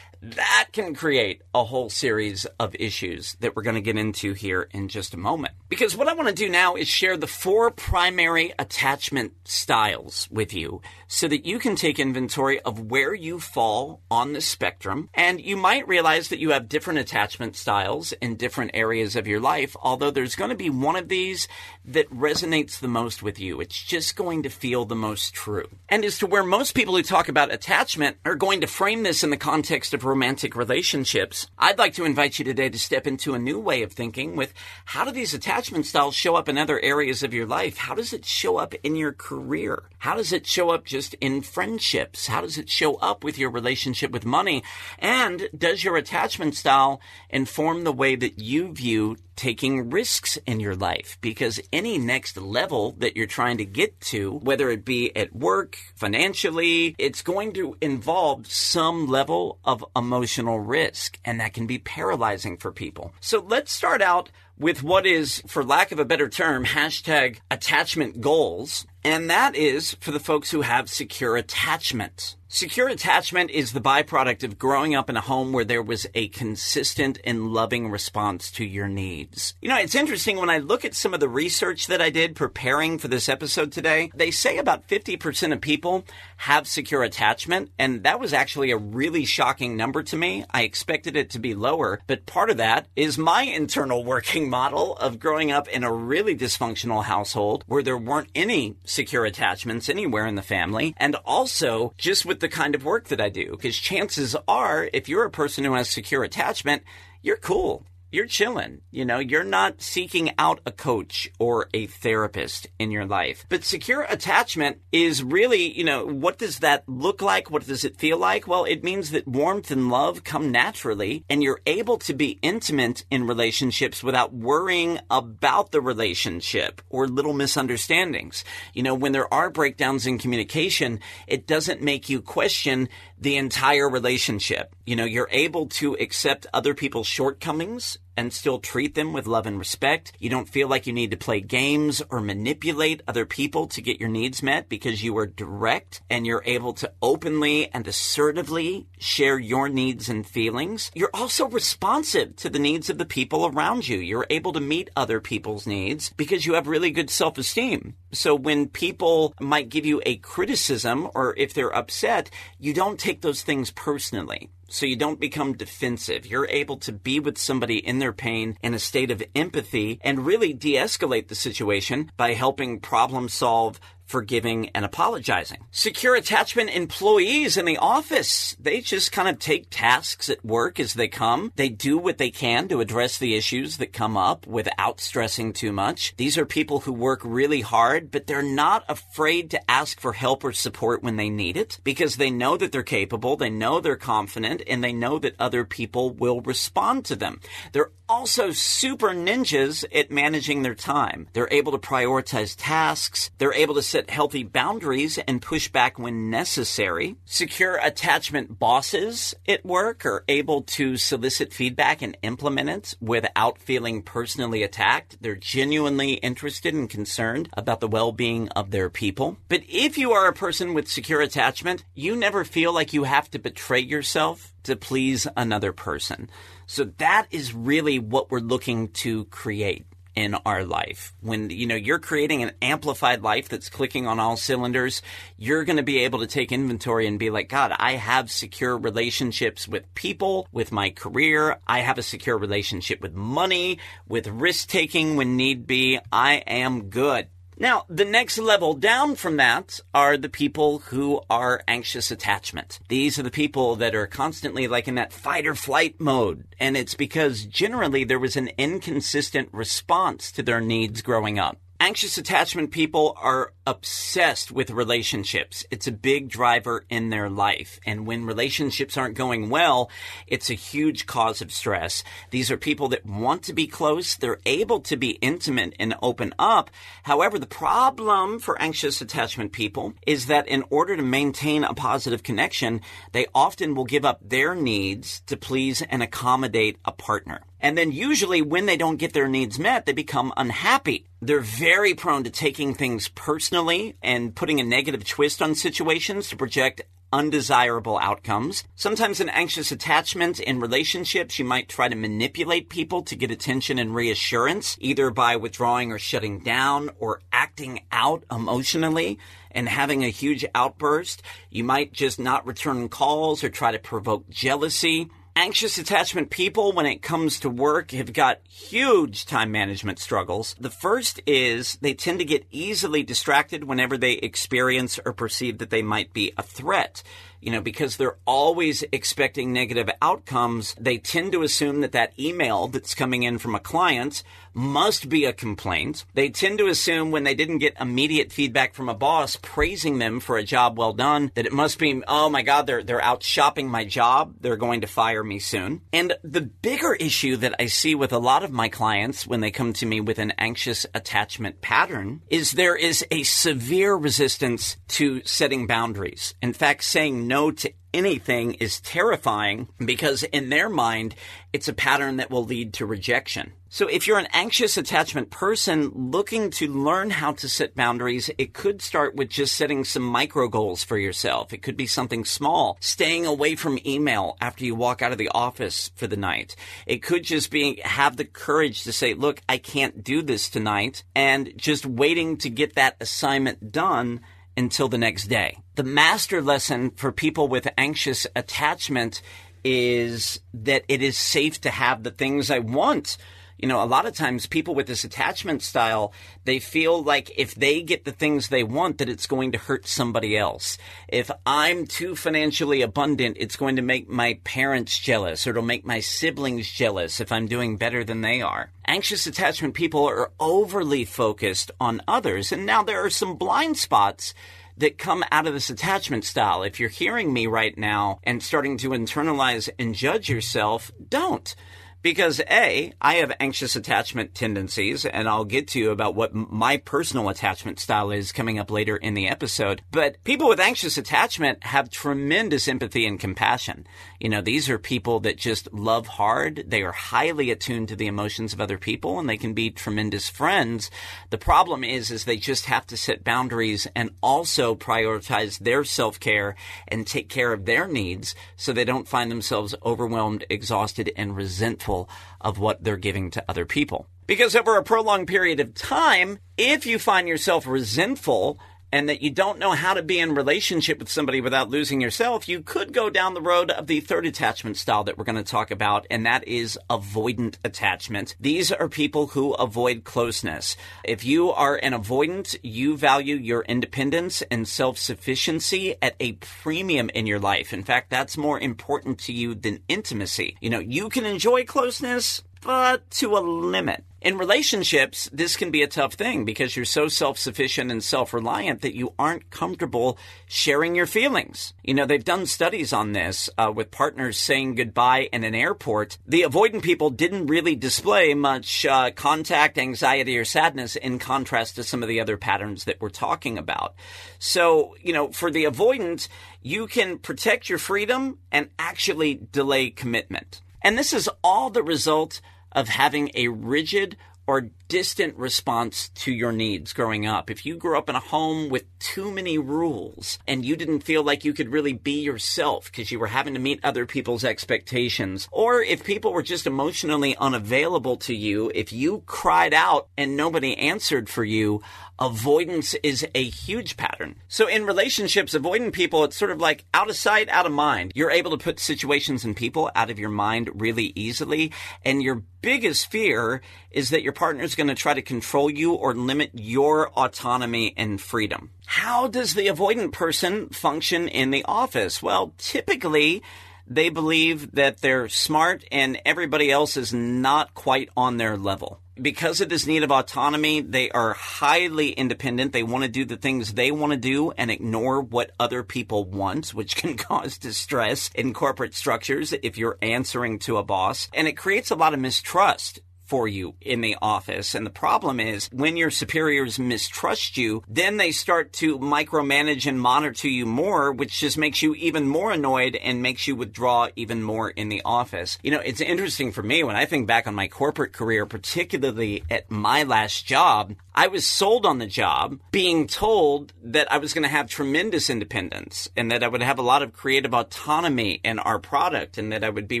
that 0.22 0.68
can 0.72 0.94
create 0.94 1.42
a 1.52 1.64
whole 1.64 1.90
series 1.90 2.46
of 2.60 2.76
issues 2.78 3.34
that 3.40 3.56
we're 3.56 3.62
going 3.62 3.74
to 3.74 3.80
get 3.80 3.98
into 3.98 4.34
here 4.34 4.68
in 4.70 4.86
just 4.88 5.14
a 5.14 5.16
moment. 5.16 5.54
Because 5.68 5.96
what 5.96 6.06
I 6.06 6.14
want 6.14 6.28
to 6.28 6.34
do 6.34 6.48
now 6.48 6.76
is 6.76 6.86
share 6.86 7.16
the 7.16 7.26
four 7.26 7.72
primary 7.72 8.54
attachment 8.56 9.32
styles 9.44 10.28
with 10.30 10.54
you 10.54 10.80
so 11.12 11.28
that 11.28 11.44
you 11.44 11.58
can 11.58 11.76
take 11.76 11.98
inventory 11.98 12.58
of 12.60 12.90
where 12.90 13.12
you 13.12 13.38
fall 13.38 14.00
on 14.10 14.32
the 14.32 14.40
spectrum. 14.40 15.10
And 15.12 15.42
you 15.42 15.58
might 15.58 15.86
realize 15.86 16.28
that 16.28 16.38
you 16.38 16.52
have 16.52 16.70
different 16.70 17.00
attachment 17.00 17.54
styles 17.54 18.12
in 18.12 18.36
different 18.36 18.70
areas 18.72 19.14
of 19.14 19.26
your 19.26 19.38
life, 19.38 19.76
although 19.82 20.10
there's 20.10 20.36
going 20.36 20.48
to 20.48 20.56
be 20.56 20.70
one 20.70 20.96
of 20.96 21.08
these 21.08 21.48
that 21.84 22.08
resonates 22.10 22.80
the 22.80 22.88
most 22.88 23.22
with 23.22 23.38
you. 23.38 23.60
It's 23.60 23.82
just 23.82 24.16
going 24.16 24.42
to 24.44 24.48
feel 24.48 24.86
the 24.86 24.94
most 24.94 25.34
true. 25.34 25.68
And 25.90 26.02
as 26.02 26.18
to 26.20 26.26
where 26.26 26.42
most 26.42 26.74
people 26.74 26.96
who 26.96 27.02
talk 27.02 27.28
about 27.28 27.52
attachment 27.52 28.16
are 28.24 28.34
going 28.34 28.62
to 28.62 28.66
frame 28.66 29.02
this 29.02 29.22
in 29.22 29.28
the 29.28 29.36
context 29.36 29.92
of 29.92 30.06
romantic 30.06 30.56
relationships, 30.56 31.46
I'd 31.58 31.78
like 31.78 31.92
to 31.94 32.06
invite 32.06 32.38
you 32.38 32.46
today 32.46 32.70
to 32.70 32.78
step 32.78 33.06
into 33.06 33.34
a 33.34 33.38
new 33.38 33.60
way 33.60 33.82
of 33.82 33.92
thinking 33.92 34.34
with 34.34 34.54
how 34.86 35.04
do 35.04 35.10
these 35.10 35.34
attachment 35.34 35.84
styles 35.84 36.14
show 36.14 36.36
up 36.36 36.48
in 36.48 36.56
other 36.56 36.80
areas 36.80 37.22
of 37.22 37.34
your 37.34 37.46
life? 37.46 37.76
How 37.76 37.94
does 37.94 38.14
it 38.14 38.24
show 38.24 38.56
up 38.56 38.72
in 38.82 38.96
your 38.96 39.12
career? 39.12 39.82
How 39.98 40.14
does 40.14 40.32
it 40.32 40.46
show 40.46 40.70
up 40.70 40.86
just 40.86 41.01
in 41.20 41.42
friendships? 41.42 42.26
How 42.26 42.40
does 42.40 42.58
it 42.58 42.68
show 42.68 42.96
up 42.96 43.24
with 43.24 43.38
your 43.38 43.50
relationship 43.50 44.10
with 44.10 44.24
money? 44.24 44.62
And 44.98 45.48
does 45.56 45.84
your 45.84 45.96
attachment 45.96 46.54
style 46.54 47.00
inform 47.30 47.84
the 47.84 47.92
way 47.92 48.16
that 48.16 48.38
you 48.38 48.72
view 48.72 49.16
taking 49.36 49.90
risks 49.90 50.38
in 50.46 50.60
your 50.60 50.76
life 50.76 51.18
because 51.20 51.60
any 51.72 51.98
next 51.98 52.36
level 52.36 52.92
that 52.98 53.16
you're 53.16 53.26
trying 53.26 53.58
to 53.58 53.64
get 53.64 54.00
to, 54.00 54.32
whether 54.38 54.70
it 54.70 54.84
be 54.84 55.14
at 55.16 55.34
work, 55.34 55.78
financially, 55.94 56.94
it's 56.98 57.22
going 57.22 57.52
to 57.52 57.76
involve 57.80 58.46
some 58.46 59.06
level 59.06 59.58
of 59.64 59.84
emotional 59.96 60.60
risk 60.60 61.18
and 61.24 61.40
that 61.40 61.54
can 61.54 61.66
be 61.66 61.78
paralyzing 61.78 62.56
for 62.56 62.72
people. 62.72 63.12
So 63.20 63.40
let's 63.40 63.72
start 63.72 64.02
out 64.02 64.30
with 64.58 64.82
what 64.82 65.06
is, 65.06 65.42
for 65.46 65.64
lack 65.64 65.92
of 65.92 65.98
a 65.98 66.04
better 66.04 66.28
term, 66.28 66.64
hashtag 66.64 67.38
attachment 67.50 68.20
goals. 68.20 68.86
And 69.04 69.28
that 69.30 69.56
is 69.56 69.94
for 70.00 70.12
the 70.12 70.20
folks 70.20 70.50
who 70.50 70.60
have 70.60 70.88
secure 70.88 71.36
attachment. 71.36 72.36
Secure 72.54 72.88
attachment 72.88 73.50
is 73.50 73.72
the 73.72 73.80
byproduct 73.80 74.44
of 74.44 74.58
growing 74.58 74.94
up 74.94 75.08
in 75.08 75.16
a 75.16 75.22
home 75.22 75.54
where 75.54 75.64
there 75.64 75.82
was 75.82 76.06
a 76.12 76.28
consistent 76.28 77.18
and 77.24 77.48
loving 77.50 77.88
response 77.88 78.50
to 78.50 78.62
your 78.62 78.88
needs. 78.88 79.54
You 79.62 79.70
know, 79.70 79.78
it's 79.78 79.94
interesting 79.94 80.36
when 80.36 80.50
I 80.50 80.58
look 80.58 80.84
at 80.84 80.94
some 80.94 81.14
of 81.14 81.20
the 81.20 81.30
research 81.30 81.86
that 81.86 82.02
I 82.02 82.10
did 82.10 82.36
preparing 82.36 82.98
for 82.98 83.08
this 83.08 83.30
episode 83.30 83.72
today, 83.72 84.10
they 84.14 84.30
say 84.30 84.58
about 84.58 84.86
50% 84.86 85.54
of 85.54 85.62
people 85.62 86.04
have 86.36 86.68
secure 86.68 87.02
attachment, 87.02 87.70
and 87.78 88.02
that 88.02 88.20
was 88.20 88.34
actually 88.34 88.70
a 88.70 88.76
really 88.76 89.24
shocking 89.24 89.74
number 89.74 90.02
to 90.02 90.16
me. 90.18 90.44
I 90.50 90.64
expected 90.64 91.16
it 91.16 91.30
to 91.30 91.38
be 91.38 91.54
lower, 91.54 92.00
but 92.06 92.26
part 92.26 92.50
of 92.50 92.58
that 92.58 92.86
is 92.94 93.16
my 93.16 93.44
internal 93.44 94.04
working 94.04 94.50
model 94.50 94.94
of 94.98 95.18
growing 95.18 95.50
up 95.50 95.68
in 95.68 95.84
a 95.84 95.92
really 95.92 96.36
dysfunctional 96.36 97.04
household 97.04 97.64
where 97.66 97.82
there 97.82 97.96
weren't 97.96 98.28
any 98.34 98.76
secure 98.92 99.24
attachments 99.24 99.88
anywhere 99.88 100.26
in 100.26 100.34
the 100.34 100.42
family, 100.42 100.94
and 100.96 101.16
also 101.24 101.94
just 101.98 102.24
with 102.26 102.40
the 102.40 102.48
kind 102.48 102.74
of 102.74 102.84
work 102.84 103.08
that 103.08 103.20
I 103.20 103.28
do. 103.28 103.52
Because 103.52 103.76
chances 103.76 104.36
are, 104.46 104.88
if 104.92 105.08
you're 105.08 105.24
a 105.24 105.30
person 105.30 105.64
who 105.64 105.74
has 105.74 105.88
secure 105.88 106.22
attachment, 106.22 106.82
you're 107.22 107.36
cool 107.36 107.86
you're 108.12 108.26
chilling. 108.26 108.82
You 108.90 109.06
know, 109.06 109.18
you're 109.18 109.42
not 109.42 109.80
seeking 109.80 110.32
out 110.38 110.60
a 110.66 110.70
coach 110.70 111.30
or 111.38 111.68
a 111.72 111.86
therapist 111.86 112.68
in 112.78 112.90
your 112.90 113.06
life. 113.06 113.46
But 113.48 113.64
secure 113.64 114.02
attachment 114.02 114.78
is 114.92 115.22
really, 115.22 115.76
you 115.76 115.82
know, 115.82 116.04
what 116.04 116.38
does 116.38 116.58
that 116.58 116.86
look 116.86 117.22
like? 117.22 117.50
What 117.50 117.66
does 117.66 117.84
it 117.84 117.96
feel 117.96 118.18
like? 118.18 118.46
Well, 118.46 118.64
it 118.64 118.84
means 118.84 119.10
that 119.10 119.26
warmth 119.26 119.70
and 119.70 119.90
love 119.90 120.24
come 120.24 120.52
naturally 120.52 121.24
and 121.30 121.42
you're 121.42 121.62
able 121.66 121.96
to 121.98 122.12
be 122.12 122.38
intimate 122.42 123.04
in 123.10 123.26
relationships 123.26 124.02
without 124.02 124.34
worrying 124.34 125.00
about 125.10 125.72
the 125.72 125.80
relationship 125.80 126.82
or 126.90 127.08
little 127.08 127.32
misunderstandings. 127.32 128.44
You 128.74 128.82
know, 128.82 128.94
when 128.94 129.12
there 129.12 129.32
are 129.32 129.48
breakdowns 129.48 130.06
in 130.06 130.18
communication, 130.18 131.00
it 131.26 131.46
doesn't 131.46 131.80
make 131.80 132.10
you 132.10 132.20
question 132.20 132.90
the 133.18 133.36
entire 133.36 133.88
relationship. 133.88 134.74
You 134.84 134.96
know, 134.96 135.04
you're 135.04 135.28
able 135.30 135.66
to 135.68 135.94
accept 135.94 136.46
other 136.52 136.74
people's 136.74 137.06
shortcomings 137.06 137.96
and 138.22 138.32
still 138.32 138.60
treat 138.60 138.94
them 138.94 139.12
with 139.12 139.26
love 139.26 139.46
and 139.46 139.58
respect. 139.58 140.12
You 140.20 140.30
don't 140.30 140.48
feel 140.48 140.68
like 140.68 140.86
you 140.86 140.92
need 140.92 141.10
to 141.10 141.16
play 141.16 141.40
games 141.40 142.00
or 142.08 142.20
manipulate 142.20 143.02
other 143.08 143.26
people 143.26 143.66
to 143.66 143.82
get 143.82 143.98
your 143.98 144.08
needs 144.08 144.44
met 144.44 144.68
because 144.68 145.02
you 145.02 145.18
are 145.18 145.26
direct 145.26 146.00
and 146.08 146.24
you're 146.24 146.44
able 146.46 146.72
to 146.74 146.92
openly 147.02 147.68
and 147.74 147.86
assertively 147.88 148.86
share 148.96 149.40
your 149.40 149.68
needs 149.68 150.08
and 150.08 150.24
feelings. 150.24 150.92
You're 150.94 151.10
also 151.12 151.48
responsive 151.48 152.36
to 152.36 152.48
the 152.48 152.60
needs 152.60 152.88
of 152.88 152.98
the 152.98 153.04
people 153.04 153.44
around 153.44 153.88
you. 153.88 153.98
You're 153.98 154.28
able 154.30 154.52
to 154.52 154.60
meet 154.60 154.90
other 154.94 155.20
people's 155.20 155.66
needs 155.66 156.12
because 156.16 156.46
you 156.46 156.54
have 156.54 156.68
really 156.68 156.92
good 156.92 157.10
self-esteem. 157.10 157.96
So 158.12 158.36
when 158.36 158.68
people 158.68 159.34
might 159.40 159.68
give 159.68 159.84
you 159.84 160.00
a 160.06 160.18
criticism 160.18 161.10
or 161.12 161.34
if 161.36 161.54
they're 161.54 161.74
upset, 161.74 162.30
you 162.60 162.72
don't 162.72 163.00
take 163.00 163.20
those 163.20 163.42
things 163.42 163.72
personally 163.72 164.48
so 164.72 164.86
you 164.86 164.96
don't 164.96 165.20
become 165.20 165.52
defensive. 165.52 166.24
You're 166.24 166.48
able 166.48 166.78
to 166.78 166.92
be 166.92 167.20
with 167.20 167.36
somebody 167.36 167.76
in 167.76 167.98
their 167.98 168.14
pain 168.14 168.56
in 168.62 168.72
a 168.72 168.78
state 168.78 169.10
of 169.10 169.22
empathy 169.34 170.00
and 170.02 170.24
really 170.24 170.54
de 170.54 170.76
escalate 170.76 171.28
the 171.28 171.34
situation 171.34 172.10
by 172.16 172.32
helping 172.32 172.80
problem 172.80 173.28
solve 173.28 173.78
forgiving 174.12 174.68
and 174.74 174.84
apologizing. 174.84 175.64
Secure 175.70 176.14
attachment 176.14 176.68
employees 176.68 177.56
in 177.56 177.64
the 177.64 177.78
office, 177.78 178.54
they 178.60 178.82
just 178.82 179.10
kind 179.10 179.26
of 179.26 179.38
take 179.38 179.68
tasks 179.70 180.28
at 180.28 180.44
work 180.44 180.78
as 180.78 180.92
they 180.92 181.08
come. 181.08 181.50
They 181.56 181.70
do 181.70 181.96
what 181.96 182.18
they 182.18 182.30
can 182.30 182.68
to 182.68 182.82
address 182.82 183.16
the 183.16 183.34
issues 183.34 183.78
that 183.78 183.94
come 183.94 184.18
up 184.18 184.46
without 184.46 185.00
stressing 185.00 185.54
too 185.54 185.72
much. 185.72 186.14
These 186.18 186.36
are 186.36 186.44
people 186.44 186.80
who 186.80 186.92
work 186.92 187.22
really 187.24 187.62
hard, 187.62 188.10
but 188.10 188.26
they're 188.26 188.42
not 188.42 188.84
afraid 188.86 189.50
to 189.52 189.70
ask 189.70 189.98
for 189.98 190.12
help 190.12 190.44
or 190.44 190.52
support 190.52 191.02
when 191.02 191.16
they 191.16 191.30
need 191.30 191.56
it 191.56 191.80
because 191.82 192.16
they 192.16 192.30
know 192.30 192.58
that 192.58 192.70
they're 192.70 192.82
capable, 192.82 193.36
they 193.36 193.48
know 193.48 193.80
they're 193.80 193.96
confident, 193.96 194.62
and 194.66 194.84
they 194.84 194.92
know 194.92 195.18
that 195.18 195.36
other 195.38 195.64
people 195.64 196.10
will 196.10 196.42
respond 196.42 197.06
to 197.06 197.16
them. 197.16 197.40
They're 197.72 197.92
also 198.12 198.50
super 198.50 199.08
ninjas 199.08 199.86
at 199.90 200.10
managing 200.10 200.62
their 200.62 200.74
time. 200.74 201.28
They're 201.32 201.48
able 201.50 201.72
to 201.72 201.78
prioritize 201.78 202.54
tasks. 202.58 203.30
They're 203.38 203.54
able 203.54 203.74
to 203.76 203.82
set 203.82 204.01
healthy 204.10 204.42
boundaries 204.42 205.18
and 205.18 205.42
push 205.42 205.68
back 205.68 205.98
when 205.98 206.30
necessary. 206.30 207.16
Secure 207.24 207.76
attachment 207.76 208.58
bosses 208.58 209.34
at 209.46 209.64
work 209.64 210.04
are 210.06 210.24
able 210.28 210.62
to 210.62 210.96
solicit 210.96 211.52
feedback 211.52 212.02
and 212.02 212.16
implement 212.22 212.68
it 212.68 212.94
without 213.00 213.58
feeling 213.58 214.02
personally 214.02 214.62
attacked. 214.62 215.18
They're 215.20 215.36
genuinely 215.36 216.14
interested 216.14 216.74
and 216.74 216.88
concerned 216.88 217.48
about 217.54 217.80
the 217.80 217.88
well-being 217.88 218.48
of 218.50 218.70
their 218.70 218.90
people. 218.90 219.36
But 219.48 219.62
if 219.68 219.98
you 219.98 220.12
are 220.12 220.26
a 220.26 220.32
person 220.32 220.74
with 220.74 220.88
secure 220.88 221.20
attachment, 221.20 221.84
you 221.94 222.16
never 222.16 222.44
feel 222.44 222.72
like 222.72 222.92
you 222.92 223.04
have 223.04 223.30
to 223.30 223.38
betray 223.38 223.80
yourself 223.80 224.52
to 224.64 224.76
please 224.76 225.26
another 225.36 225.72
person. 225.72 226.30
So 226.66 226.84
that 226.98 227.26
is 227.30 227.54
really 227.54 227.98
what 227.98 228.30
we're 228.30 228.38
looking 228.38 228.88
to 228.88 229.24
create 229.26 229.86
in 230.14 230.34
our 230.34 230.64
life. 230.64 231.12
When, 231.20 231.50
you 231.50 231.66
know, 231.66 231.74
you're 231.74 231.98
creating 231.98 232.42
an 232.42 232.52
amplified 232.60 233.22
life 233.22 233.48
that's 233.48 233.68
clicking 233.68 234.06
on 234.06 234.20
all 234.20 234.36
cylinders, 234.36 235.02
you're 235.36 235.64
going 235.64 235.76
to 235.76 235.82
be 235.82 236.00
able 236.00 236.20
to 236.20 236.26
take 236.26 236.52
inventory 236.52 237.06
and 237.06 237.18
be 237.18 237.30
like, 237.30 237.48
God, 237.48 237.72
I 237.76 237.92
have 237.92 238.30
secure 238.30 238.76
relationships 238.76 239.66
with 239.66 239.94
people, 239.94 240.48
with 240.52 240.72
my 240.72 240.90
career. 240.90 241.58
I 241.66 241.80
have 241.80 241.98
a 241.98 242.02
secure 242.02 242.36
relationship 242.36 243.00
with 243.00 243.14
money, 243.14 243.78
with 244.06 244.26
risk 244.26 244.68
taking 244.68 245.16
when 245.16 245.36
need 245.36 245.66
be. 245.66 245.98
I 246.10 246.34
am 246.46 246.88
good. 246.88 247.28
Now, 247.62 247.84
the 247.88 248.04
next 248.04 248.38
level 248.38 248.74
down 248.74 249.14
from 249.14 249.36
that 249.36 249.78
are 249.94 250.16
the 250.16 250.28
people 250.28 250.80
who 250.80 251.20
are 251.30 251.62
anxious 251.68 252.10
attachment. 252.10 252.80
These 252.88 253.20
are 253.20 253.22
the 253.22 253.30
people 253.30 253.76
that 253.76 253.94
are 253.94 254.08
constantly 254.08 254.66
like 254.66 254.88
in 254.88 254.96
that 254.96 255.12
fight 255.12 255.46
or 255.46 255.54
flight 255.54 256.00
mode. 256.00 256.42
And 256.58 256.76
it's 256.76 256.94
because 256.94 257.44
generally 257.44 258.02
there 258.02 258.18
was 258.18 258.36
an 258.36 258.50
inconsistent 258.58 259.48
response 259.52 260.32
to 260.32 260.42
their 260.42 260.60
needs 260.60 261.02
growing 261.02 261.38
up. 261.38 261.56
Anxious 261.84 262.16
attachment 262.16 262.70
people 262.70 263.16
are 263.20 263.54
obsessed 263.66 264.52
with 264.52 264.70
relationships. 264.70 265.66
It's 265.68 265.88
a 265.88 265.92
big 265.92 266.28
driver 266.28 266.84
in 266.88 267.10
their 267.10 267.28
life. 267.28 267.80
And 267.84 268.06
when 268.06 268.24
relationships 268.24 268.96
aren't 268.96 269.16
going 269.16 269.50
well, 269.50 269.90
it's 270.28 270.48
a 270.48 270.54
huge 270.54 271.06
cause 271.06 271.42
of 271.42 271.50
stress. 271.50 272.04
These 272.30 272.52
are 272.52 272.56
people 272.56 272.86
that 272.90 273.04
want 273.04 273.42
to 273.42 273.52
be 273.52 273.66
close. 273.66 274.14
They're 274.14 274.38
able 274.46 274.78
to 274.82 274.96
be 274.96 275.18
intimate 275.20 275.74
and 275.80 275.96
open 276.00 276.32
up. 276.38 276.70
However, 277.02 277.36
the 277.36 277.46
problem 277.46 278.38
for 278.38 278.62
anxious 278.62 279.00
attachment 279.00 279.50
people 279.50 279.94
is 280.06 280.26
that 280.26 280.46
in 280.46 280.62
order 280.70 280.96
to 280.96 281.02
maintain 281.02 281.64
a 281.64 281.74
positive 281.74 282.22
connection, 282.22 282.80
they 283.10 283.26
often 283.34 283.74
will 283.74 283.86
give 283.86 284.04
up 284.04 284.20
their 284.22 284.54
needs 284.54 285.18
to 285.22 285.36
please 285.36 285.82
and 285.82 286.00
accommodate 286.00 286.78
a 286.84 286.92
partner. 286.92 287.40
And 287.62 287.78
then 287.78 287.92
usually 287.92 288.42
when 288.42 288.66
they 288.66 288.76
don't 288.76 288.96
get 288.96 289.12
their 289.12 289.28
needs 289.28 289.58
met, 289.58 289.86
they 289.86 289.92
become 289.92 290.32
unhappy. 290.36 291.06
They're 291.20 291.40
very 291.40 291.94
prone 291.94 292.24
to 292.24 292.30
taking 292.30 292.74
things 292.74 293.08
personally 293.08 293.96
and 294.02 294.34
putting 294.34 294.60
a 294.60 294.64
negative 294.64 295.04
twist 295.04 295.40
on 295.40 295.54
situations 295.54 296.28
to 296.28 296.36
project 296.36 296.82
undesirable 297.12 297.98
outcomes. 297.98 298.64
Sometimes 298.74 299.20
an 299.20 299.28
anxious 299.28 299.70
attachment 299.70 300.40
in 300.40 300.60
relationships, 300.60 301.38
you 301.38 301.44
might 301.44 301.68
try 301.68 301.88
to 301.88 301.94
manipulate 301.94 302.68
people 302.68 303.02
to 303.02 303.14
get 303.14 303.30
attention 303.30 303.78
and 303.78 303.94
reassurance, 303.94 304.76
either 304.80 305.10
by 305.10 305.36
withdrawing 305.36 305.92
or 305.92 305.98
shutting 305.98 306.40
down 306.40 306.90
or 306.98 307.20
acting 307.32 307.80
out 307.92 308.24
emotionally 308.30 309.18
and 309.50 309.68
having 309.68 310.02
a 310.02 310.08
huge 310.08 310.44
outburst. 310.54 311.22
You 311.50 311.64
might 311.64 311.92
just 311.92 312.18
not 312.18 312.46
return 312.46 312.88
calls 312.88 313.44
or 313.44 313.50
try 313.50 313.72
to 313.72 313.78
provoke 313.78 314.28
jealousy. 314.30 315.10
Anxious 315.34 315.78
attachment 315.78 316.28
people, 316.28 316.72
when 316.72 316.84
it 316.84 317.00
comes 317.00 317.40
to 317.40 317.48
work, 317.48 317.92
have 317.92 318.12
got 318.12 318.40
huge 318.46 319.24
time 319.24 319.50
management 319.50 319.98
struggles. 319.98 320.54
The 320.60 320.68
first 320.68 321.22
is 321.26 321.78
they 321.80 321.94
tend 321.94 322.18
to 322.18 322.26
get 322.26 322.44
easily 322.50 323.02
distracted 323.02 323.64
whenever 323.64 323.96
they 323.96 324.12
experience 324.12 325.00
or 325.06 325.14
perceive 325.14 325.56
that 325.58 325.70
they 325.70 325.80
might 325.80 326.12
be 326.12 326.34
a 326.36 326.42
threat 326.42 327.02
you 327.42 327.50
know, 327.50 327.60
because 327.60 327.96
they're 327.96 328.18
always 328.24 328.84
expecting 328.92 329.52
negative 329.52 329.90
outcomes, 330.00 330.74
they 330.80 330.96
tend 330.96 331.32
to 331.32 331.42
assume 331.42 331.80
that 331.80 331.92
that 331.92 332.18
email 332.18 332.68
that's 332.68 332.94
coming 332.94 333.24
in 333.24 333.38
from 333.38 333.54
a 333.54 333.60
client 333.60 334.22
must 334.54 335.08
be 335.08 335.24
a 335.24 335.32
complaint. 335.32 336.04
They 336.14 336.28
tend 336.28 336.58
to 336.58 336.66
assume 336.66 337.10
when 337.10 337.24
they 337.24 337.34
didn't 337.34 337.58
get 337.58 337.76
immediate 337.80 338.32
feedback 338.32 338.74
from 338.74 338.88
a 338.88 338.94
boss 338.94 339.36
praising 339.40 339.98
them 339.98 340.20
for 340.20 340.36
a 340.36 340.44
job 340.44 340.78
well 340.78 340.92
done 340.92 341.30
that 341.34 341.46
it 341.46 341.52
must 341.52 341.78
be, 341.78 342.02
oh 342.06 342.28
my 342.28 342.42
God, 342.42 342.66
they're, 342.66 342.82
they're 342.82 343.02
out 343.02 343.22
shopping 343.22 343.68
my 343.68 343.84
job. 343.84 344.34
They're 344.40 344.56
going 344.56 344.82
to 344.82 344.86
fire 344.86 345.24
me 345.24 345.38
soon. 345.38 345.80
And 345.92 346.14
the 346.22 346.42
bigger 346.42 346.94
issue 346.94 347.36
that 347.38 347.54
I 347.58 347.66
see 347.66 347.94
with 347.94 348.12
a 348.12 348.18
lot 348.18 348.44
of 348.44 348.52
my 348.52 348.68
clients 348.68 349.26
when 349.26 349.40
they 349.40 349.50
come 349.50 349.72
to 349.74 349.86
me 349.86 350.00
with 350.00 350.18
an 350.18 350.32
anxious 350.38 350.86
attachment 350.94 351.60
pattern 351.60 352.22
is 352.28 352.52
there 352.52 352.76
is 352.76 353.04
a 353.10 353.22
severe 353.22 353.94
resistance 353.94 354.76
to 354.88 355.22
setting 355.24 355.66
boundaries. 355.66 356.34
In 356.42 356.52
fact, 356.52 356.84
saying 356.84 357.26
no 357.32 357.50
to 357.50 357.72
anything 357.94 358.52
is 358.54 358.78
terrifying 358.82 359.66
because 359.82 360.22
in 360.22 360.50
their 360.50 360.68
mind, 360.68 361.14
it's 361.50 361.66
a 361.66 361.72
pattern 361.72 362.18
that 362.18 362.30
will 362.30 362.44
lead 362.44 362.74
to 362.74 362.84
rejection. 362.84 363.54
So 363.70 363.86
if 363.86 364.06
you're 364.06 364.18
an 364.18 364.28
anxious 364.34 364.76
attachment 364.76 365.30
person 365.30 365.90
looking 365.94 366.50
to 366.50 366.68
learn 366.68 367.08
how 367.08 367.32
to 367.32 367.48
set 367.48 367.74
boundaries, 367.74 368.28
it 368.36 368.52
could 368.52 368.82
start 368.82 369.14
with 369.14 369.30
just 369.30 369.56
setting 369.56 369.82
some 369.82 370.02
micro 370.02 370.46
goals 370.46 370.84
for 370.84 370.98
yourself. 370.98 371.54
It 371.54 371.62
could 371.62 371.78
be 371.78 371.86
something 371.86 372.26
small, 372.26 372.76
staying 372.80 373.24
away 373.24 373.56
from 373.56 373.78
email 373.86 374.36
after 374.38 374.66
you 374.66 374.74
walk 374.74 375.00
out 375.00 375.12
of 375.12 375.18
the 375.18 375.30
office 375.30 375.90
for 375.94 376.06
the 376.06 376.18
night. 376.18 376.54
It 376.86 377.02
could 377.02 377.24
just 377.24 377.50
be 377.50 377.80
have 377.82 378.18
the 378.18 378.26
courage 378.26 378.84
to 378.84 378.92
say, 378.92 379.14
look, 379.14 379.40
I 379.48 379.56
can't 379.56 380.04
do 380.04 380.20
this 380.20 380.50
tonight 380.50 381.02
and 381.14 381.54
just 381.56 381.86
waiting 381.86 382.36
to 382.38 382.50
get 382.50 382.74
that 382.74 382.96
assignment 383.00 383.72
done 383.72 384.20
until 384.56 384.88
the 384.88 384.98
next 384.98 385.26
day. 385.26 385.58
The 385.74 385.82
master 385.82 386.42
lesson 386.42 386.90
for 386.90 387.12
people 387.12 387.48
with 387.48 387.68
anxious 387.78 388.26
attachment 388.36 389.22
is 389.64 390.40
that 390.52 390.84
it 390.88 391.02
is 391.02 391.16
safe 391.16 391.60
to 391.62 391.70
have 391.70 392.02
the 392.02 392.10
things 392.10 392.50
I 392.50 392.58
want. 392.58 393.16
You 393.62 393.68
know, 393.68 393.80
a 393.80 393.86
lot 393.86 394.06
of 394.06 394.16
times 394.16 394.46
people 394.48 394.74
with 394.74 394.88
this 394.88 395.04
attachment 395.04 395.62
style, 395.62 396.12
they 396.44 396.58
feel 396.58 397.00
like 397.00 397.30
if 397.38 397.54
they 397.54 397.80
get 397.80 398.04
the 398.04 398.10
things 398.10 398.48
they 398.48 398.64
want, 398.64 398.98
that 398.98 399.08
it's 399.08 399.28
going 399.28 399.52
to 399.52 399.58
hurt 399.58 399.86
somebody 399.86 400.36
else. 400.36 400.78
If 401.06 401.30
I'm 401.46 401.86
too 401.86 402.16
financially 402.16 402.82
abundant, 402.82 403.36
it's 403.38 403.54
going 403.54 403.76
to 403.76 403.82
make 403.82 404.08
my 404.08 404.40
parents 404.42 404.98
jealous 404.98 405.46
or 405.46 405.50
it'll 405.50 405.62
make 405.62 405.86
my 405.86 406.00
siblings 406.00 406.68
jealous 406.72 407.20
if 407.20 407.30
I'm 407.30 407.46
doing 407.46 407.76
better 407.76 408.02
than 408.02 408.20
they 408.20 408.42
are. 408.42 408.72
Anxious 408.84 409.28
attachment 409.28 409.74
people 409.74 410.08
are 410.08 410.32
overly 410.40 411.04
focused 411.04 411.70
on 411.80 412.02
others. 412.08 412.50
And 412.50 412.66
now 412.66 412.82
there 412.82 413.04
are 413.04 413.10
some 413.10 413.36
blind 413.36 413.76
spots 413.78 414.34
that 414.76 414.98
come 414.98 415.22
out 415.30 415.46
of 415.46 415.54
this 415.54 415.70
attachment 415.70 416.24
style. 416.24 416.64
If 416.64 416.80
you're 416.80 416.88
hearing 416.88 417.32
me 417.32 417.46
right 417.46 417.78
now 417.78 418.18
and 418.24 418.42
starting 418.42 418.76
to 418.78 418.90
internalize 418.90 419.70
and 419.78 419.94
judge 419.94 420.28
yourself, 420.28 420.90
don't. 421.08 421.54
Because 422.02 422.40
A, 422.50 422.92
I 423.00 423.14
have 423.14 423.32
anxious 423.38 423.76
attachment 423.76 424.34
tendencies, 424.34 425.06
and 425.06 425.28
I'll 425.28 425.44
get 425.44 425.68
to 425.68 425.78
you 425.78 425.92
about 425.92 426.16
what 426.16 426.34
my 426.34 426.78
personal 426.78 427.28
attachment 427.28 427.78
style 427.78 428.10
is 428.10 428.32
coming 428.32 428.58
up 428.58 428.72
later 428.72 428.96
in 428.96 429.14
the 429.14 429.28
episode. 429.28 429.82
But 429.92 430.16
people 430.24 430.48
with 430.48 430.58
anxious 430.58 430.98
attachment 430.98 431.62
have 431.62 431.90
tremendous 431.90 432.66
empathy 432.66 433.06
and 433.06 433.20
compassion. 433.20 433.86
You 434.18 434.30
know, 434.30 434.40
these 434.40 434.68
are 434.68 434.80
people 434.80 435.20
that 435.20 435.36
just 435.36 435.72
love 435.72 436.08
hard. 436.08 436.64
They 436.66 436.82
are 436.82 436.90
highly 436.90 437.52
attuned 437.52 437.86
to 437.90 437.96
the 437.96 438.08
emotions 438.08 438.52
of 438.52 438.60
other 438.60 438.78
people, 438.78 439.20
and 439.20 439.28
they 439.28 439.36
can 439.36 439.54
be 439.54 439.70
tremendous 439.70 440.28
friends. 440.28 440.90
The 441.30 441.38
problem 441.38 441.84
is, 441.84 442.10
is 442.10 442.24
they 442.24 442.36
just 442.36 442.66
have 442.66 442.84
to 442.88 442.96
set 442.96 443.22
boundaries 443.22 443.86
and 443.94 444.10
also 444.20 444.74
prioritize 444.74 445.60
their 445.60 445.84
self-care 445.84 446.56
and 446.88 447.06
take 447.06 447.28
care 447.28 447.52
of 447.52 447.64
their 447.64 447.86
needs 447.86 448.34
so 448.56 448.72
they 448.72 448.84
don't 448.84 449.06
find 449.06 449.30
themselves 449.30 449.76
overwhelmed, 449.84 450.44
exhausted, 450.50 451.12
and 451.16 451.36
resentful 451.36 451.91
of 452.40 452.58
what 452.58 452.82
they're 452.82 452.96
giving 452.96 453.30
to 453.32 453.44
other 453.48 453.64
people. 453.64 454.06
Because 454.26 454.54
over 454.56 454.76
a 454.76 454.82
prolonged 454.82 455.28
period 455.28 455.60
of 455.60 455.74
time, 455.74 456.38
if 456.56 456.86
you 456.86 456.98
find 456.98 457.28
yourself 457.28 457.66
resentful 457.66 458.58
and 458.92 459.08
that 459.08 459.22
you 459.22 459.30
don't 459.30 459.58
know 459.58 459.72
how 459.72 459.94
to 459.94 460.02
be 460.02 460.20
in 460.20 460.34
relationship 460.34 460.98
with 460.98 461.08
somebody 461.08 461.40
without 461.40 461.70
losing 461.70 462.00
yourself, 462.00 462.48
you 462.48 462.60
could 462.60 462.92
go 462.92 463.08
down 463.08 463.34
the 463.34 463.40
road 463.40 463.70
of 463.70 463.86
the 463.86 464.00
third 464.00 464.26
attachment 464.26 464.76
style 464.76 465.02
that 465.04 465.16
we're 465.16 465.24
going 465.24 465.36
to 465.36 465.42
talk 465.42 465.70
about, 465.70 466.06
and 466.10 466.26
that 466.26 466.46
is 466.46 466.78
avoidant 466.90 467.56
attachment. 467.64 468.36
These 468.38 468.70
are 468.70 468.88
people 468.88 469.28
who 469.28 469.54
avoid 469.54 470.04
closeness. 470.04 470.76
If 471.02 471.24
you 471.24 471.50
are 471.50 471.76
an 471.76 471.92
avoidant, 471.92 472.56
you 472.62 472.96
value 472.96 473.36
your 473.36 473.62
independence 473.62 474.42
and 474.50 474.68
self-sufficiency 474.68 475.96
at 476.02 476.14
a 476.20 476.32
premium 476.32 477.08
in 477.14 477.26
your 477.26 477.40
life. 477.40 477.72
In 477.72 477.84
fact, 477.84 478.10
that's 478.10 478.36
more 478.36 478.60
important 478.60 479.18
to 479.20 479.32
you 479.32 479.54
than 479.54 479.80
intimacy. 479.88 480.56
You 480.60 480.68
know, 480.68 480.78
you 480.80 481.08
can 481.08 481.24
enjoy 481.24 481.64
closeness, 481.64 482.42
but 482.60 483.10
to 483.12 483.36
a 483.36 483.40
limit. 483.40 484.04
In 484.22 484.38
relationships, 484.38 485.28
this 485.32 485.56
can 485.56 485.72
be 485.72 485.82
a 485.82 485.88
tough 485.88 486.14
thing 486.14 486.44
because 486.44 486.76
you're 486.76 486.84
so 486.84 487.08
self-sufficient 487.08 487.90
and 487.90 488.04
self-reliant 488.04 488.80
that 488.82 488.94
you 488.94 489.14
aren't 489.18 489.50
comfortable 489.50 490.16
sharing 490.46 490.94
your 490.94 491.06
feelings. 491.06 491.74
You 491.82 491.94
know, 491.94 492.06
they've 492.06 492.24
done 492.24 492.46
studies 492.46 492.92
on 492.92 493.14
this 493.14 493.50
uh, 493.58 493.72
with 493.74 493.90
partners 493.90 494.38
saying 494.38 494.76
goodbye 494.76 495.28
in 495.32 495.42
an 495.42 495.56
airport. 495.56 496.18
The 496.24 496.42
avoidant 496.42 496.84
people 496.84 497.10
didn't 497.10 497.48
really 497.48 497.74
display 497.74 498.32
much 498.34 498.86
uh, 498.86 499.10
contact, 499.10 499.76
anxiety, 499.76 500.38
or 500.38 500.44
sadness 500.44 500.94
in 500.94 501.18
contrast 501.18 501.74
to 501.74 501.82
some 501.82 502.04
of 502.04 502.08
the 502.08 502.20
other 502.20 502.36
patterns 502.36 502.84
that 502.84 503.00
we're 503.00 503.08
talking 503.08 503.58
about. 503.58 503.96
So, 504.38 504.94
you 505.02 505.12
know, 505.12 505.32
for 505.32 505.50
the 505.50 505.64
avoidant, 505.64 506.28
you 506.62 506.86
can 506.86 507.18
protect 507.18 507.68
your 507.68 507.78
freedom 507.78 508.38
and 508.52 508.68
actually 508.78 509.40
delay 509.50 509.90
commitment. 509.90 510.60
And 510.80 510.96
this 510.96 511.12
is 511.12 511.28
all 511.42 511.70
the 511.70 511.82
result 511.82 512.40
of 512.74 512.88
having 512.88 513.30
a 513.34 513.48
rigid 513.48 514.16
or 514.46 514.68
distant 514.88 515.36
response 515.36 516.08
to 516.10 516.32
your 516.32 516.52
needs 516.52 516.92
growing 516.92 517.26
up. 517.26 517.48
If 517.48 517.64
you 517.64 517.76
grew 517.76 517.96
up 517.96 518.10
in 518.10 518.16
a 518.16 518.20
home 518.20 518.68
with 518.68 518.84
too 518.98 519.30
many 519.30 519.56
rules 519.56 520.38
and 520.46 520.64
you 520.64 520.76
didn't 520.76 521.04
feel 521.04 521.22
like 521.22 521.44
you 521.44 521.54
could 521.54 521.72
really 521.72 521.92
be 521.92 522.20
yourself 522.20 522.86
because 522.86 523.10
you 523.10 523.18
were 523.18 523.28
having 523.28 523.54
to 523.54 523.60
meet 523.60 523.80
other 523.82 524.04
people's 524.04 524.44
expectations, 524.44 525.48
or 525.50 525.80
if 525.80 526.04
people 526.04 526.32
were 526.32 526.42
just 526.42 526.66
emotionally 526.66 527.36
unavailable 527.36 528.16
to 528.16 528.34
you, 528.34 528.70
if 528.74 528.92
you 528.92 529.22
cried 529.26 529.72
out 529.72 530.08
and 530.18 530.36
nobody 530.36 530.76
answered 530.76 531.30
for 531.30 531.44
you, 531.44 531.80
avoidance 532.18 532.94
is 533.02 533.26
a 533.34 533.44
huge 533.44 533.96
pattern. 533.96 534.36
So 534.48 534.66
in 534.66 534.84
relationships, 534.84 535.54
avoiding 535.54 535.92
people, 535.92 536.24
it's 536.24 536.36
sort 536.36 536.50
of 536.50 536.60
like 536.60 536.84
out 536.92 537.08
of 537.08 537.16
sight, 537.16 537.48
out 537.48 537.66
of 537.66 537.72
mind. 537.72 538.12
You're 538.14 538.30
able 538.30 538.50
to 538.50 538.62
put 538.62 538.80
situations 538.80 539.44
and 539.44 539.56
people 539.56 539.90
out 539.94 540.10
of 540.10 540.18
your 540.18 540.30
mind 540.30 540.68
really 540.74 541.12
easily. 541.14 541.72
And 542.04 542.22
your 542.22 542.42
biggest 542.62 543.10
fear 543.10 543.60
is 543.90 544.10
that 544.10 544.22
your 544.22 544.32
partner 544.32 544.62
is 544.62 544.74
going 544.74 544.88
to 544.88 544.94
try 544.94 545.12
to 545.12 545.20
control 545.20 545.68
you 545.68 545.92
or 545.92 546.14
limit 546.14 546.52
your 546.54 547.10
autonomy 547.10 547.92
and 547.96 548.20
freedom. 548.20 548.70
How 548.86 549.28
does 549.28 549.54
the 549.54 549.66
avoidant 549.66 550.12
person 550.12 550.68
function 550.70 551.28
in 551.28 551.50
the 551.50 551.64
office? 551.66 552.22
Well, 552.22 552.54
typically, 552.56 553.42
they 553.86 554.08
believe 554.08 554.72
that 554.72 555.02
they're 555.02 555.28
smart 555.28 555.84
and 555.92 556.20
everybody 556.24 556.70
else 556.70 556.96
is 556.96 557.12
not 557.12 557.74
quite 557.74 558.08
on 558.16 558.38
their 558.38 558.56
level 558.56 559.01
because 559.20 559.60
of 559.60 559.68
this 559.68 559.86
need 559.86 560.02
of 560.02 560.10
autonomy, 560.10 560.80
they 560.80 561.10
are 561.10 561.34
highly 561.34 562.10
independent. 562.10 562.72
They 562.72 562.82
want 562.82 563.04
to 563.04 563.10
do 563.10 563.24
the 563.24 563.36
things 563.36 563.72
they 563.72 563.90
want 563.90 564.12
to 564.12 564.16
do 564.16 564.52
and 564.52 564.70
ignore 564.70 565.20
what 565.20 565.52
other 565.60 565.82
people 565.82 566.24
want, 566.24 566.70
which 566.70 566.96
can 566.96 567.16
cause 567.16 567.58
distress 567.58 568.30
in 568.34 568.54
corporate 568.54 568.94
structures 568.94 569.52
if 569.52 569.76
you're 569.76 569.98
answering 570.00 570.58
to 570.60 570.78
a 570.78 570.82
boss. 570.82 571.28
And 571.34 571.46
it 571.46 571.56
creates 571.56 571.90
a 571.90 571.96
lot 571.96 572.14
of 572.14 572.20
mistrust 572.20 573.00
for 573.32 573.48
you 573.48 573.74
in 573.80 574.02
the 574.02 574.14
office. 574.20 574.74
And 574.74 574.84
the 574.84 574.90
problem 574.90 575.40
is 575.40 575.70
when 575.72 575.96
your 575.96 576.10
superiors 576.10 576.78
mistrust 576.78 577.56
you, 577.56 577.82
then 577.88 578.18
they 578.18 578.30
start 578.30 578.74
to 578.74 578.98
micromanage 578.98 579.86
and 579.86 579.98
monitor 579.98 580.48
you 580.48 580.66
more, 580.66 581.10
which 581.10 581.40
just 581.40 581.56
makes 581.56 581.80
you 581.80 581.94
even 581.94 582.28
more 582.28 582.52
annoyed 582.52 582.94
and 582.94 583.22
makes 583.22 583.48
you 583.48 583.56
withdraw 583.56 584.08
even 584.16 584.42
more 584.42 584.68
in 584.68 584.90
the 584.90 585.00
office. 585.06 585.56
You 585.62 585.70
know, 585.70 585.80
it's 585.80 586.02
interesting 586.02 586.52
for 586.52 586.62
me 586.62 586.84
when 586.84 586.94
I 586.94 587.06
think 587.06 587.26
back 587.26 587.46
on 587.46 587.54
my 587.54 587.68
corporate 587.68 588.12
career, 588.12 588.44
particularly 588.44 589.44
at 589.50 589.70
my 589.70 590.02
last 590.02 590.44
job, 590.44 590.94
I 591.14 591.28
was 591.28 591.46
sold 591.46 591.86
on 591.86 591.98
the 591.98 592.06
job 592.06 592.58
being 592.70 593.06
told 593.06 593.72
that 593.82 594.12
I 594.12 594.18
was 594.18 594.34
going 594.34 594.44
to 594.44 594.48
have 594.48 594.66
tremendous 594.66 595.30
independence 595.30 596.06
and 596.16 596.30
that 596.30 596.42
I 596.42 596.48
would 596.48 596.62
have 596.62 596.78
a 596.78 596.82
lot 596.82 597.02
of 597.02 597.14
creative 597.14 597.54
autonomy 597.54 598.40
in 598.44 598.58
our 598.58 598.78
product 598.78 599.38
and 599.38 599.52
that 599.52 599.64
I 599.64 599.70
would 599.70 599.88
be 599.88 600.00